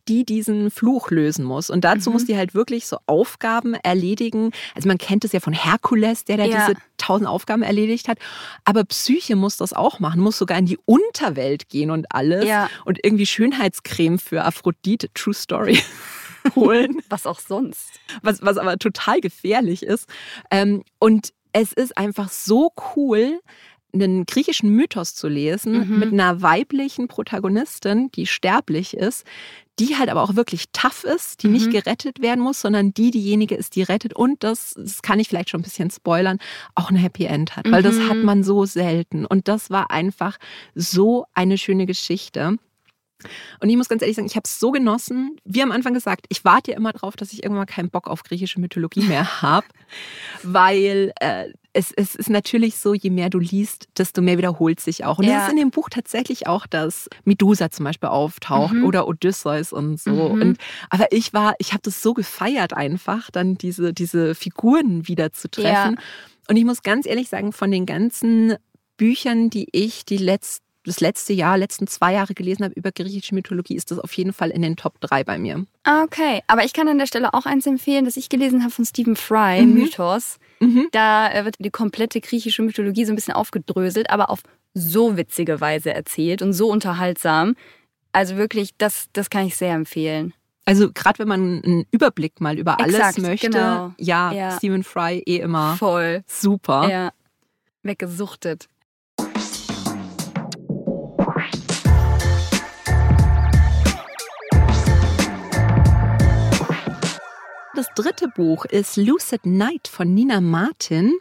die 0.09 0.25
diesen 0.25 0.69
Fluch 0.69 1.09
lösen 1.09 1.45
muss. 1.45 1.69
Und 1.69 1.85
dazu 1.85 2.09
Mhm. 2.09 2.13
muss 2.13 2.25
die 2.25 2.35
halt 2.35 2.53
wirklich 2.53 2.87
so 2.87 2.97
Aufgaben 3.05 3.73
erledigen. 3.75 4.51
Also 4.75 4.89
man 4.89 4.97
kennt 4.97 5.23
es 5.23 5.31
ja 5.31 5.39
von 5.39 5.53
Herkules, 5.53 6.25
der 6.25 6.35
da 6.35 6.43
Ja. 6.43 6.67
diese 6.67 6.77
tausend 6.97 7.29
Aufgaben 7.29 7.63
erledigt 7.63 8.09
hat. 8.09 8.17
Aber 8.65 8.83
Psyche 8.83 9.37
muss 9.37 9.55
das 9.55 9.71
auch 9.71 10.01
machen, 10.01 10.19
muss 10.19 10.37
sogar 10.37 10.57
in 10.57 10.65
die 10.65 10.77
Unterwelt 10.83 11.69
gehen 11.69 11.89
und 11.89 12.07
alles. 12.13 12.43
Ja. 12.45 12.69
Und 12.83 12.99
irgendwie 13.01 13.25
Schönheitscreme 13.25 14.19
für 14.19 14.43
Aphrodite, 14.43 15.07
True 15.13 15.33
Story, 15.33 15.79
holen 16.55 16.97
Was 17.09 17.25
auch 17.25 17.39
sonst. 17.39 17.99
was, 18.21 18.41
was 18.41 18.57
aber 18.57 18.77
total 18.77 19.21
gefährlich 19.21 19.83
ist. 19.83 20.07
Ähm, 20.51 20.83
und 20.99 21.33
es 21.53 21.73
ist 21.73 21.97
einfach 21.97 22.29
so 22.29 22.71
cool, 22.95 23.39
einen 23.93 24.25
griechischen 24.25 24.69
Mythos 24.69 25.15
zu 25.15 25.27
lesen 25.27 25.87
Mhm. 25.89 25.99
mit 25.99 26.11
einer 26.13 26.41
weiblichen 26.41 27.07
Protagonistin, 27.07 28.11
die 28.11 28.27
sterblich 28.27 28.95
ist, 28.95 29.25
die 29.79 29.95
halt 29.95 30.09
aber 30.09 30.23
auch 30.23 30.35
wirklich 30.35 30.65
tough 30.73 31.03
ist, 31.03 31.41
die 31.41 31.47
nicht 31.47 31.67
Mhm. 31.67 31.71
gerettet 31.71 32.21
werden 32.21 32.41
muss, 32.43 32.61
sondern 32.61 32.93
die 32.93 33.11
diejenige 33.11 33.55
ist, 33.55 33.75
die 33.75 33.83
rettet 33.83 34.13
und 34.13 34.43
das, 34.43 34.73
das 34.75 35.01
kann 35.01 35.19
ich 35.19 35.29
vielleicht 35.29 35.49
schon 35.49 35.61
ein 35.61 35.63
bisschen 35.63 35.89
spoilern, 35.89 36.39
auch 36.75 36.89
ein 36.89 36.95
Happy 36.95 37.25
End 37.25 37.55
hat, 37.55 37.71
weil 37.71 37.81
das 37.81 37.95
Mhm. 37.97 38.09
hat 38.09 38.17
man 38.23 38.43
so 38.43 38.65
selten. 38.65 39.25
Und 39.25 39.47
das 39.47 39.69
war 39.69 39.89
einfach 39.89 40.37
so 40.75 41.25
eine 41.33 41.57
schöne 41.57 41.85
Geschichte. 41.85 42.57
Und 43.59 43.69
ich 43.69 43.77
muss 43.77 43.89
ganz 43.89 44.01
ehrlich 44.01 44.15
sagen, 44.15 44.27
ich 44.27 44.35
habe 44.35 44.43
es 44.45 44.59
so 44.59 44.71
genossen. 44.71 45.37
Haben 45.47 45.63
am 45.63 45.71
Anfang 45.71 45.93
gesagt, 45.93 46.25
ich 46.29 46.45
warte 46.45 46.71
ja 46.71 46.77
immer 46.77 46.93
drauf, 46.93 47.15
dass 47.15 47.33
ich 47.33 47.43
irgendwann 47.43 47.65
keinen 47.65 47.89
Bock 47.89 48.07
auf 48.07 48.23
griechische 48.23 48.59
Mythologie 48.59 49.01
mehr 49.01 49.41
habe, 49.41 49.65
weil 50.43 51.11
äh, 51.19 51.45
es, 51.73 51.91
es 51.91 52.15
ist 52.15 52.29
natürlich 52.29 52.77
so, 52.77 52.93
je 52.93 53.09
mehr 53.09 53.29
du 53.29 53.39
liest, 53.39 53.87
desto 53.97 54.21
mehr 54.21 54.37
wiederholt 54.37 54.79
sich 54.79 55.05
auch. 55.05 55.19
Und 55.19 55.25
Ja. 55.25 55.37
es 55.37 55.43
ist 55.45 55.51
in 55.51 55.57
dem 55.57 55.71
Buch 55.71 55.89
tatsächlich 55.89 56.47
auch, 56.47 56.67
dass 56.67 57.07
Medusa 57.25 57.69
zum 57.71 57.85
Beispiel 57.85 58.09
auftaucht 58.09 58.73
Mhm. 58.73 58.85
oder 58.85 59.07
Odysseus 59.07 59.73
und 59.73 59.99
so. 59.99 60.11
Mhm. 60.11 60.41
Und, 60.41 60.57
aber 60.89 61.11
ich 61.11 61.33
war, 61.33 61.55
ich 61.59 61.73
habe 61.73 61.81
das 61.83 62.01
so 62.01 62.13
gefeiert 62.13 62.73
einfach, 62.73 63.29
dann 63.31 63.55
diese, 63.55 63.93
diese 63.93 64.35
Figuren 64.35 65.07
wieder 65.07 65.33
zu 65.33 65.49
treffen. 65.49 65.95
Ja. 65.97 66.01
Und 66.49 66.55
ich 66.57 66.65
muss 66.65 66.81
ganz 66.81 67.05
ehrlich 67.05 67.29
sagen, 67.29 67.51
von 67.51 67.71
den 67.71 67.85
ganzen 67.85 68.55
Büchern, 68.95 69.49
die 69.49 69.67
ich 69.71 70.05
die 70.05 70.17
letzten 70.17 70.65
das 70.87 70.99
letzte 71.01 71.33
Jahr, 71.33 71.57
letzten 71.57 71.85
zwei 71.87 72.13
Jahre 72.13 72.33
gelesen 72.33 72.63
habe 72.63 72.73
über 72.73 72.91
griechische 72.91 73.35
Mythologie, 73.35 73.75
ist 73.75 73.91
das 73.91 73.99
auf 73.99 74.13
jeden 74.13 74.33
Fall 74.33 74.49
in 74.49 74.61
den 74.61 74.75
Top 74.75 74.99
3 75.01 75.23
bei 75.23 75.37
mir. 75.37 75.65
Ah, 75.83 76.03
Okay, 76.03 76.41
aber 76.47 76.63
ich 76.65 76.73
kann 76.73 76.87
an 76.87 76.97
der 76.97 77.05
Stelle 77.07 77.33
auch 77.33 77.45
eins 77.45 77.65
empfehlen, 77.67 78.05
das 78.05 78.17
ich 78.17 78.29
gelesen 78.29 78.61
habe 78.63 78.71
von 78.71 78.85
Stephen 78.85 79.15
Fry, 79.15 79.61
Mhm. 79.61 79.73
Mythos. 79.73 80.37
Mhm. 80.59 80.87
Da 80.91 81.31
äh, 81.31 81.45
wird 81.45 81.55
die 81.59 81.69
komplette 81.69 82.21
griechische 82.21 82.61
Mythologie 82.63 83.05
so 83.05 83.11
ein 83.11 83.15
bisschen 83.15 83.33
aufgedröselt, 83.35 84.09
aber 84.09 84.29
auf 84.29 84.41
so 84.73 85.17
witzige 85.17 85.59
Weise 85.61 85.93
erzählt 85.93 86.41
und 86.41 86.53
so 86.53 86.69
unterhaltsam. 86.69 87.55
Also 88.11 88.37
wirklich, 88.37 88.71
das, 88.77 89.07
das 89.13 89.29
kann 89.29 89.45
ich 89.45 89.55
sehr 89.57 89.73
empfehlen. 89.73 90.33
Also 90.65 90.91
gerade 90.91 91.19
wenn 91.19 91.27
man 91.27 91.61
einen 91.63 91.85
Überblick 91.91 92.41
mal 92.41 92.57
über 92.59 92.79
alles 92.79 92.95
Exakt, 92.95 93.19
möchte, 93.19 93.49
genau. 93.49 93.93
ja, 93.97 94.31
Ja. 94.33 94.57
Stephen 94.57 94.83
Fry 94.83 95.23
eh 95.25 95.37
immer 95.37 95.75
Voll. 95.77 96.23
super. 96.27 96.89
Ja. 96.89 97.11
Weggesuchtet. 97.83 98.67
Das 107.77 107.89
dritte 107.93 108.27
Buch 108.27 108.65
ist 108.65 108.97
Lucid 108.97 109.45
Night 109.45 109.87
von 109.87 110.11
Nina 110.11 110.41
Martin. 110.41 111.13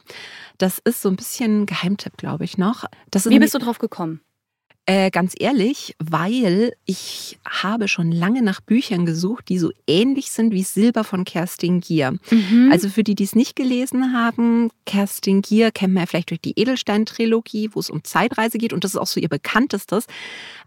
Das 0.57 0.79
ist 0.79 1.03
so 1.03 1.11
ein 1.11 1.17
bisschen 1.17 1.61
ein 1.61 1.67
Geheimtipp, 1.67 2.17
glaube 2.17 2.45
ich, 2.45 2.57
noch. 2.57 2.87
Wie 3.13 3.39
bist 3.39 3.53
du 3.53 3.59
drauf 3.59 3.77
gekommen? 3.77 4.23
Äh, 4.87 5.11
ganz 5.11 5.35
ehrlich, 5.39 5.95
weil 5.99 6.73
ich 6.87 7.39
habe 7.47 7.89
schon 7.89 8.11
lange 8.11 8.41
nach 8.41 8.63
Büchern 8.63 9.05
gesucht, 9.05 9.51
die 9.51 9.59
so 9.59 9.71
ähnlich 9.87 10.31
sind 10.31 10.51
wie 10.53 10.63
Silber 10.63 11.05
von 11.05 11.25
Kerstin 11.25 11.81
Gier. 11.81 12.13
Mhm. 12.31 12.71
Also 12.73 12.89
für 12.89 13.05
die, 13.05 13.17
die 13.17 13.25
es 13.25 13.35
nicht 13.35 13.55
gelesen 13.55 14.15
haben, 14.15 14.71
Kerstin 14.87 15.43
Gier 15.43 15.71
kennt 15.73 15.93
man 15.93 16.05
ja 16.05 16.07
vielleicht 16.07 16.31
durch 16.31 16.41
die 16.41 16.59
Edelstein-Trilogie, 16.59 17.69
wo 17.75 17.81
es 17.81 17.91
um 17.91 18.03
Zeitreise 18.03 18.57
geht 18.57 18.73
und 18.73 18.83
das 18.83 18.93
ist 18.93 18.97
auch 18.99 19.07
so 19.07 19.21
ihr 19.21 19.29
bekanntestes. 19.29 20.07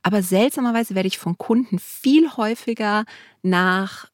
Aber 0.03 0.21
seltsamerweise 0.21 0.93
werde 0.93 1.07
ich 1.07 1.17
von 1.17 1.39
Kunden 1.39 1.79
viel 1.79 2.29
häufiger 2.37 3.05
nach 3.41 4.09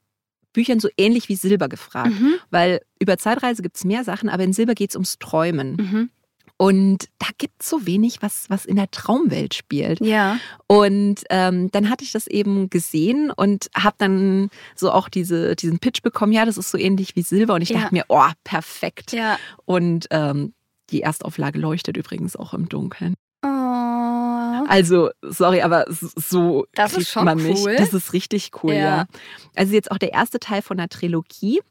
Büchern 0.56 0.80
so 0.80 0.90
ähnlich 0.98 1.30
wie 1.30 1.36
Silber 1.36 1.70
gefragt. 1.70 2.20
Mhm. 2.20 2.36
Weil 2.50 2.82
über 3.00 3.18
Zeitreise 3.20 3.62
gibt 3.62 3.76
es 3.78 3.86
mehr 3.86 4.04
Sachen, 4.04 4.30
aber 4.30 4.44
in 4.44 4.54
Silber 4.54 4.74
geht 4.74 4.90
es 4.90 4.96
ums 4.96 5.20
Träumen. 5.20 5.76
Mhm. 5.76 6.10
Und 6.58 7.10
da 7.20 7.28
gibt 7.38 7.62
es 7.62 7.70
so 7.70 7.86
wenig, 7.86 8.22
was, 8.22 8.50
was 8.50 8.66
in 8.66 8.78
der 8.78 8.90
Traumwelt 8.90 9.54
spielt. 9.54 10.00
Ja. 10.00 10.40
Und 10.68 11.16
ähm, 11.30 11.70
dann 11.72 11.90
hatte 11.90 12.06
ich 12.06 12.14
das 12.14 12.28
eben 12.28 12.70
gesehen 12.70 13.30
und 13.30 13.68
habe 13.76 13.96
dann 13.98 14.50
so 14.74 14.90
auch 14.92 15.10
diese, 15.10 15.58
diesen 15.58 15.80
Pitch 15.80 16.02
bekommen, 16.02 16.32
ja, 16.32 16.46
das 16.46 16.58
ist 16.58 16.72
so 16.72 16.78
ähnlich 16.78 17.18
wie 17.18 17.24
Silber. 17.24 17.56
Und 17.56 17.62
ich 17.62 17.70
Ja. 17.70 17.82
dachte 17.82 17.94
mir, 17.94 18.06
oh, 18.08 18.24
perfekt. 18.46 19.12
Ja. 19.12 19.38
Und 19.66 20.08
ähm, 20.12 20.54
die 20.92 21.02
Erstauflage 21.02 21.60
leuchtet 21.60 21.98
übrigens 21.98 22.38
auch 22.38 22.54
im 22.54 22.70
Dunkeln. 22.70 23.16
Also, 24.68 25.10
sorry, 25.22 25.62
aber 25.62 25.86
so 25.90 26.66
Das 26.76 26.94
ist 26.94 27.10
schon 27.12 27.26
man 27.26 27.42
mich. 27.42 27.60
cool. 27.60 27.76
Das 27.78 27.94
ist 27.94 28.14
richtig 28.14 28.52
cool, 28.64 28.74
Ja. 28.74 28.80
ja. 28.80 29.06
Also 29.56 29.74
jetzt 29.74 29.92
auch 29.92 29.98
der 29.98 30.14
erste 30.14 30.40
Teil 30.40 30.62
von 30.62 30.78
einer 30.80 30.90
Trilogie. 30.90 31.62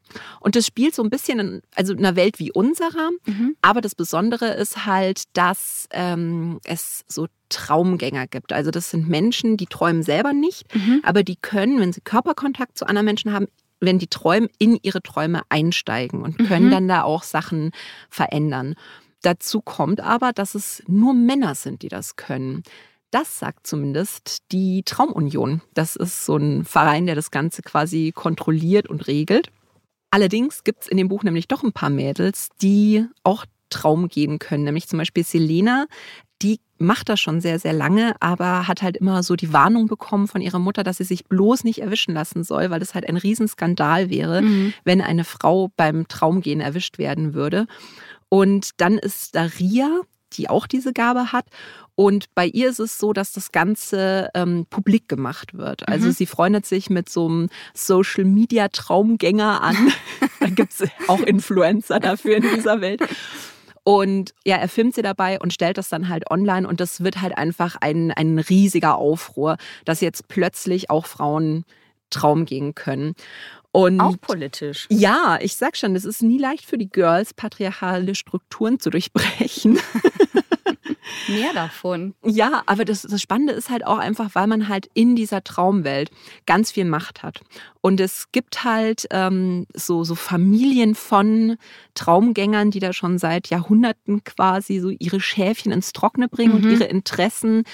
Und 0.40 0.56
das 0.56 0.66
spielt 0.66 0.94
so 0.94 1.02
ein 1.02 1.10
bisschen 1.10 1.38
in, 1.38 1.62
also 1.74 1.92
in 1.92 1.98
einer 1.98 2.16
Welt 2.16 2.38
wie 2.38 2.52
unserer. 2.52 3.10
Mhm. 3.26 3.56
Aber 3.62 3.80
das 3.80 3.94
Besondere 3.94 4.54
ist 4.54 4.86
halt, 4.86 5.24
dass 5.34 5.86
ähm, 5.90 6.60
es 6.64 7.04
so 7.08 7.26
Traumgänger 7.48 8.26
gibt. 8.26 8.52
Also 8.52 8.70
das 8.70 8.90
sind 8.90 9.08
Menschen, 9.08 9.56
die 9.56 9.66
träumen 9.66 10.02
selber 10.02 10.32
nicht, 10.32 10.74
Mhm. 10.74 11.00
aber 11.04 11.22
die 11.22 11.36
können, 11.36 11.78
wenn 11.80 11.92
sie 11.92 12.00
Körperkontakt 12.00 12.76
zu 12.78 12.86
anderen 12.86 13.04
Menschen 13.06 13.32
haben, 13.32 13.46
wenn 13.80 13.98
die 13.98 14.06
träumen, 14.06 14.48
in 14.58 14.78
ihre 14.82 15.02
Träume 15.02 15.42
einsteigen 15.50 16.22
und 16.22 16.38
können 16.48 16.66
Mhm. 16.66 16.70
dann 16.70 16.88
da 16.88 17.02
auch 17.02 17.22
Sachen 17.22 17.70
verändern. 18.08 18.74
Dazu 19.24 19.62
kommt 19.62 20.02
aber, 20.02 20.32
dass 20.32 20.54
es 20.54 20.82
nur 20.86 21.14
Männer 21.14 21.54
sind, 21.54 21.80
die 21.80 21.88
das 21.88 22.16
können. 22.16 22.62
Das 23.10 23.38
sagt 23.38 23.66
zumindest 23.66 24.38
die 24.52 24.82
Traumunion. 24.84 25.62
Das 25.72 25.96
ist 25.96 26.26
so 26.26 26.36
ein 26.36 26.64
Verein, 26.64 27.06
der 27.06 27.14
das 27.14 27.30
Ganze 27.30 27.62
quasi 27.62 28.12
kontrolliert 28.14 28.86
und 28.86 29.06
regelt. 29.06 29.50
Allerdings 30.10 30.62
gibt 30.62 30.82
es 30.82 30.88
in 30.88 30.98
dem 30.98 31.08
Buch 31.08 31.22
nämlich 31.22 31.48
doch 31.48 31.62
ein 31.62 31.72
paar 31.72 31.90
Mädels, 31.90 32.50
die 32.60 33.06
auch 33.22 33.46
Traum 33.70 34.08
gehen 34.08 34.38
können. 34.38 34.64
Nämlich 34.64 34.88
zum 34.88 34.98
Beispiel 34.98 35.24
Selena, 35.24 35.86
die 36.42 36.60
macht 36.78 37.08
das 37.08 37.20
schon 37.20 37.40
sehr, 37.40 37.58
sehr 37.58 37.72
lange, 37.72 38.14
aber 38.20 38.68
hat 38.68 38.82
halt 38.82 38.96
immer 38.96 39.22
so 39.22 39.36
die 39.36 39.52
Warnung 39.52 39.86
bekommen 39.86 40.28
von 40.28 40.40
ihrer 40.40 40.58
Mutter, 40.58 40.82
dass 40.82 40.98
sie 40.98 41.04
sich 41.04 41.24
bloß 41.24 41.64
nicht 41.64 41.80
erwischen 41.80 42.14
lassen 42.14 42.44
soll, 42.44 42.70
weil 42.70 42.80
das 42.80 42.94
halt 42.94 43.08
ein 43.08 43.16
Riesenskandal 43.16 44.10
wäre, 44.10 44.42
mhm. 44.42 44.74
wenn 44.84 45.00
eine 45.00 45.24
Frau 45.24 45.70
beim 45.76 46.08
Traumgehen 46.08 46.60
erwischt 46.60 46.98
werden 46.98 47.32
würde. 47.32 47.66
Und 48.34 48.70
dann 48.78 48.98
ist 48.98 49.36
da 49.36 49.44
Ria, 49.44 50.00
die 50.32 50.50
auch 50.50 50.66
diese 50.66 50.92
Gabe 50.92 51.30
hat. 51.30 51.46
Und 51.94 52.34
bei 52.34 52.46
ihr 52.46 52.68
ist 52.68 52.80
es 52.80 52.98
so, 52.98 53.12
dass 53.12 53.30
das 53.30 53.52
Ganze 53.52 54.28
ähm, 54.34 54.66
publik 54.68 55.08
gemacht 55.08 55.54
wird. 55.54 55.86
Also 55.86 56.08
mhm. 56.08 56.12
sie 56.14 56.26
freundet 56.26 56.66
sich 56.66 56.90
mit 56.90 57.08
so 57.08 57.28
einem 57.28 57.48
Social 57.74 58.24
Media 58.24 58.66
Traumgänger 58.66 59.62
an. 59.62 59.76
da 60.40 60.48
gibt 60.48 60.72
es 60.72 60.88
auch 61.06 61.20
Influencer 61.20 62.00
dafür 62.00 62.38
in 62.38 62.42
dieser 62.56 62.80
Welt. 62.80 63.02
Und 63.84 64.34
ja, 64.44 64.56
er 64.56 64.68
filmt 64.68 64.96
sie 64.96 65.02
dabei 65.02 65.38
und 65.38 65.52
stellt 65.52 65.78
das 65.78 65.88
dann 65.88 66.08
halt 66.08 66.28
online 66.28 66.66
und 66.66 66.80
das 66.80 67.04
wird 67.04 67.20
halt 67.20 67.38
einfach 67.38 67.76
ein, 67.80 68.10
ein 68.10 68.40
riesiger 68.40 68.96
Aufruhr, 68.96 69.58
dass 69.84 70.00
jetzt 70.00 70.26
plötzlich 70.26 70.90
auch 70.90 71.06
Frauen 71.06 71.64
Traum 72.10 72.46
gehen 72.46 72.74
können. 72.74 73.14
Und 73.74 74.00
auch 74.00 74.16
politisch. 74.20 74.86
Ja, 74.88 75.36
ich 75.40 75.56
sag 75.56 75.76
schon, 75.76 75.96
es 75.96 76.04
ist 76.04 76.22
nie 76.22 76.38
leicht 76.38 76.64
für 76.64 76.78
die 76.78 76.88
Girls, 76.88 77.34
patriarchale 77.34 78.14
Strukturen 78.14 78.78
zu 78.78 78.88
durchbrechen. 78.88 79.80
Mehr 81.28 81.52
davon. 81.52 82.14
Ja, 82.24 82.62
aber 82.66 82.84
das, 82.84 83.02
das 83.02 83.20
Spannende 83.20 83.52
ist 83.52 83.70
halt 83.70 83.86
auch 83.86 83.98
einfach, 83.98 84.30
weil 84.34 84.46
man 84.46 84.68
halt 84.68 84.88
in 84.94 85.16
dieser 85.16 85.44
Traumwelt 85.44 86.10
ganz 86.46 86.70
viel 86.70 86.84
Macht 86.84 87.22
hat. 87.22 87.40
Und 87.80 88.00
es 88.00 88.32
gibt 88.32 88.64
halt 88.64 89.06
ähm, 89.10 89.66
so, 89.74 90.04
so 90.04 90.14
Familien 90.14 90.94
von 90.94 91.56
Traumgängern, 91.92 92.70
die 92.70 92.80
da 92.80 92.94
schon 92.94 93.18
seit 93.18 93.48
Jahrhunderten 93.48 94.24
quasi 94.24 94.78
so 94.80 94.88
ihre 94.88 95.20
Schäfchen 95.20 95.70
ins 95.70 95.92
Trockene 95.92 96.28
bringen 96.28 96.58
mhm. 96.58 96.64
und 96.64 96.70
ihre 96.70 96.84
Interessen 96.84 97.64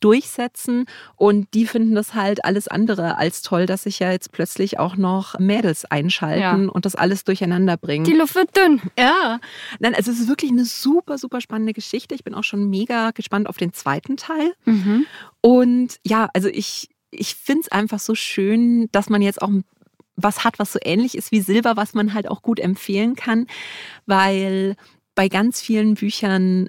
durchsetzen. 0.00 0.84
Und 1.16 1.54
die 1.54 1.66
finden 1.66 1.94
das 1.94 2.14
halt 2.14 2.44
alles 2.44 2.68
andere 2.68 3.16
als 3.16 3.40
toll, 3.40 3.64
dass 3.64 3.84
sich 3.84 4.00
ja 4.00 4.12
jetzt 4.12 4.32
plötzlich 4.32 4.78
auch 4.78 4.96
noch 4.96 5.38
Mädels 5.38 5.86
einschalten 5.86 6.64
ja. 6.64 6.70
und 6.70 6.84
das 6.84 6.94
alles 6.94 7.24
durcheinander 7.24 7.78
bringen. 7.78 8.04
Die 8.04 8.12
Luft 8.12 8.34
wird 8.34 8.54
dünn. 8.54 8.82
Ja. 8.98 9.40
Nein, 9.78 9.94
also 9.94 10.10
es 10.10 10.20
ist 10.20 10.28
wirklich 10.28 10.50
eine 10.50 10.66
super, 10.66 11.16
super 11.16 11.40
spannende 11.40 11.72
Geschichte. 11.72 12.14
Ich 12.14 12.22
bin 12.22 12.34
auch 12.34 12.44
schon 12.44 12.68
mega 12.74 13.12
gespannt 13.12 13.48
auf 13.48 13.56
den 13.56 13.72
zweiten 13.72 14.16
Teil. 14.16 14.52
Mhm. 14.64 15.06
Und 15.40 15.98
ja, 16.04 16.28
also 16.34 16.48
ich, 16.48 16.88
ich 17.10 17.34
finde 17.36 17.62
es 17.62 17.72
einfach 17.72 18.00
so 18.00 18.14
schön, 18.14 18.88
dass 18.90 19.08
man 19.08 19.22
jetzt 19.22 19.40
auch 19.40 19.50
was 20.16 20.44
hat, 20.44 20.58
was 20.58 20.72
so 20.72 20.78
ähnlich 20.82 21.16
ist 21.16 21.32
wie 21.32 21.40
Silber, 21.40 21.76
was 21.76 21.94
man 21.94 22.14
halt 22.14 22.28
auch 22.28 22.42
gut 22.42 22.60
empfehlen 22.60 23.14
kann, 23.14 23.46
weil 24.06 24.76
bei 25.14 25.28
ganz 25.28 25.60
vielen 25.60 25.94
Büchern 25.94 26.68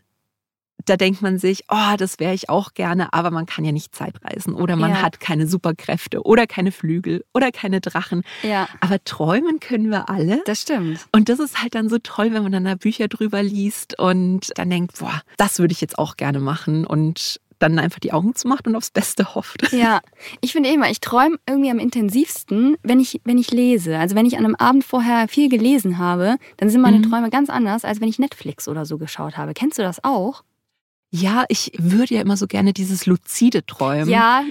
da 0.85 0.97
denkt 0.97 1.21
man 1.21 1.37
sich, 1.37 1.65
oh, 1.69 1.95
das 1.97 2.19
wäre 2.19 2.33
ich 2.33 2.49
auch 2.49 2.73
gerne, 2.73 3.13
aber 3.13 3.31
man 3.31 3.45
kann 3.45 3.65
ja 3.65 3.71
nicht 3.71 3.93
Zeitreisen 3.95 4.53
oder 4.53 4.75
man 4.75 4.91
ja. 4.91 5.01
hat 5.01 5.19
keine 5.19 5.47
Superkräfte 5.47 6.23
oder 6.23 6.47
keine 6.47 6.71
Flügel 6.71 7.25
oder 7.33 7.51
keine 7.51 7.81
Drachen. 7.81 8.23
Ja. 8.43 8.67
Aber 8.79 9.03
träumen 9.03 9.59
können 9.59 9.89
wir 9.89 10.09
alle. 10.09 10.41
Das 10.45 10.61
stimmt. 10.61 11.05
Und 11.11 11.29
das 11.29 11.39
ist 11.39 11.61
halt 11.61 11.75
dann 11.75 11.89
so 11.89 11.97
toll, 11.97 12.33
wenn 12.33 12.43
man 12.43 12.51
dann 12.51 12.65
da 12.65 12.75
Bücher 12.75 13.07
drüber 13.07 13.41
liest 13.43 13.97
und 13.99 14.51
dann 14.55 14.69
denkt, 14.69 14.99
boah, 14.99 15.21
das 15.37 15.59
würde 15.59 15.71
ich 15.71 15.81
jetzt 15.81 15.97
auch 15.97 16.17
gerne 16.17 16.39
machen 16.39 16.85
und 16.85 17.39
dann 17.59 17.79
einfach 17.79 17.99
die 17.99 18.13
Augen 18.13 18.35
zumacht 18.35 18.67
und 18.67 18.75
aufs 18.75 18.91
Beste 18.91 19.35
hofft. 19.35 19.71
Ja, 19.75 19.99
ich 20.41 20.53
finde 20.53 20.69
immer, 20.69 20.89
ich 20.89 21.01
träume 21.01 21.37
irgendwie 21.47 21.69
am 21.69 21.79
intensivsten, 21.79 22.77
wenn 22.81 22.99
ich, 22.99 23.19
wenn 23.23 23.37
ich 23.37 23.51
lese. 23.51 23.97
Also 23.97 24.15
wenn 24.15 24.25
ich 24.25 24.37
an 24.37 24.45
einem 24.45 24.55
Abend 24.55 24.83
vorher 24.83 25.27
viel 25.27 25.49
gelesen 25.49 25.97
habe, 25.97 26.37
dann 26.57 26.69
sind 26.69 26.81
meine 26.81 26.99
mhm. 26.99 27.09
Träume 27.09 27.29
ganz 27.29 27.49
anders, 27.49 27.83
als 27.83 27.99
wenn 27.99 28.07
ich 28.07 28.17
Netflix 28.17 28.67
oder 28.67 28.85
so 28.85 28.97
geschaut 28.97 29.37
habe. 29.37 29.53
Kennst 29.53 29.77
du 29.77 29.83
das 29.83 30.03
auch? 30.03 30.43
Ja, 31.15 31.45
ich 31.47 31.71
würde 31.77 32.15
ja 32.15 32.21
immer 32.21 32.35
so 32.35 32.45
gerne 32.45 32.73
dieses 32.73 33.05
luzide 33.05 33.65
Träumen. 33.65 34.09
Ja, 34.09 34.43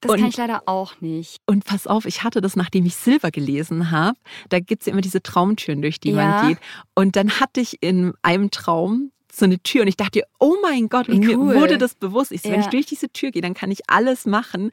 das 0.00 0.12
und, 0.12 0.18
kann 0.20 0.28
ich 0.28 0.36
leider 0.36 0.62
auch 0.66 1.00
nicht. 1.00 1.40
Und 1.46 1.64
pass 1.64 1.86
auf, 1.86 2.06
ich 2.06 2.22
hatte 2.22 2.40
das, 2.40 2.54
nachdem 2.54 2.86
ich 2.86 2.94
Silber 2.94 3.30
gelesen 3.30 3.90
habe. 3.90 4.16
Da 4.48 4.60
gibt 4.60 4.82
es 4.82 4.86
ja 4.86 4.92
immer 4.92 5.00
diese 5.00 5.22
Traumtüren, 5.22 5.82
durch 5.82 6.00
die 6.00 6.10
ja. 6.10 6.16
man 6.16 6.48
geht. 6.48 6.58
Und 6.94 7.16
dann 7.16 7.40
hatte 7.40 7.60
ich 7.60 7.82
in 7.82 8.12
einem 8.22 8.50
Traum 8.50 9.10
so 9.34 9.46
eine 9.46 9.58
Tür 9.60 9.82
und 9.82 9.88
ich 9.88 9.96
dachte, 9.96 10.22
oh 10.38 10.56
mein 10.62 10.88
Gott, 10.88 11.08
und 11.08 11.26
cool. 11.26 11.36
mir 11.36 11.54
wurde 11.60 11.78
das 11.78 11.94
bewusst. 11.94 12.32
Ich 12.32 12.42
so, 12.42 12.48
ja. 12.48 12.54
wenn 12.54 12.60
ich 12.60 12.66
durch 12.66 12.86
diese 12.86 13.08
Tür 13.08 13.30
gehe, 13.30 13.40
dann 13.40 13.54
kann 13.54 13.70
ich 13.70 13.88
alles 13.88 14.26
machen. 14.26 14.70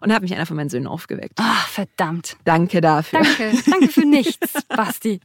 Und 0.00 0.10
da 0.10 0.14
hat 0.14 0.22
mich 0.22 0.32
einer 0.32 0.46
von 0.46 0.56
meinen 0.56 0.68
Söhnen 0.68 0.86
aufgeweckt. 0.86 1.34
Ach, 1.36 1.66
verdammt. 1.66 2.36
Danke 2.44 2.80
dafür. 2.80 3.20
Danke, 3.20 3.58
danke 3.68 3.88
für 3.88 4.04
nichts, 4.06 4.52
Basti. 4.68 5.20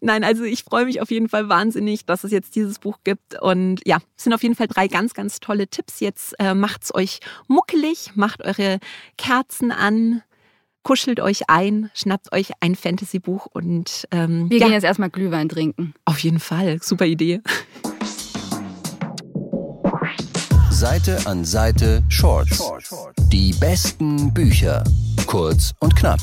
Nein, 0.00 0.24
also 0.24 0.44
ich 0.44 0.64
freue 0.64 0.86
mich 0.86 1.00
auf 1.00 1.10
jeden 1.10 1.28
Fall 1.28 1.48
wahnsinnig, 1.48 2.06
dass 2.06 2.24
es 2.24 2.32
jetzt 2.32 2.54
dieses 2.54 2.78
Buch 2.78 2.98
gibt. 3.04 3.40
Und 3.40 3.80
ja, 3.86 3.98
es 4.16 4.24
sind 4.24 4.32
auf 4.32 4.42
jeden 4.42 4.54
Fall 4.54 4.68
drei 4.68 4.88
ganz, 4.88 5.14
ganz 5.14 5.40
tolle 5.40 5.68
Tipps. 5.68 6.00
Jetzt 6.00 6.34
äh, 6.38 6.54
macht's 6.54 6.94
euch 6.94 7.20
muckelig, 7.48 8.12
macht 8.14 8.42
eure 8.42 8.78
Kerzen 9.18 9.72
an, 9.72 10.22
kuschelt 10.82 11.20
euch 11.20 11.48
ein, 11.48 11.90
schnappt 11.94 12.32
euch 12.32 12.52
ein 12.60 12.74
Fantasy-Buch 12.74 13.46
und 13.52 14.08
ähm, 14.10 14.48
wir 14.50 14.58
ja, 14.58 14.66
gehen 14.66 14.74
jetzt 14.74 14.84
erstmal 14.84 15.10
Glühwein 15.10 15.48
trinken. 15.48 15.94
Auf 16.04 16.18
jeden 16.20 16.40
Fall, 16.40 16.78
super 16.82 17.06
Idee. 17.06 17.40
Seite 20.70 21.18
an 21.26 21.44
Seite 21.44 22.02
Shorts. 22.08 22.72
Die 23.30 23.52
besten 23.52 24.32
Bücher. 24.32 24.82
Kurz 25.26 25.72
und 25.80 25.94
knapp. 25.94 26.20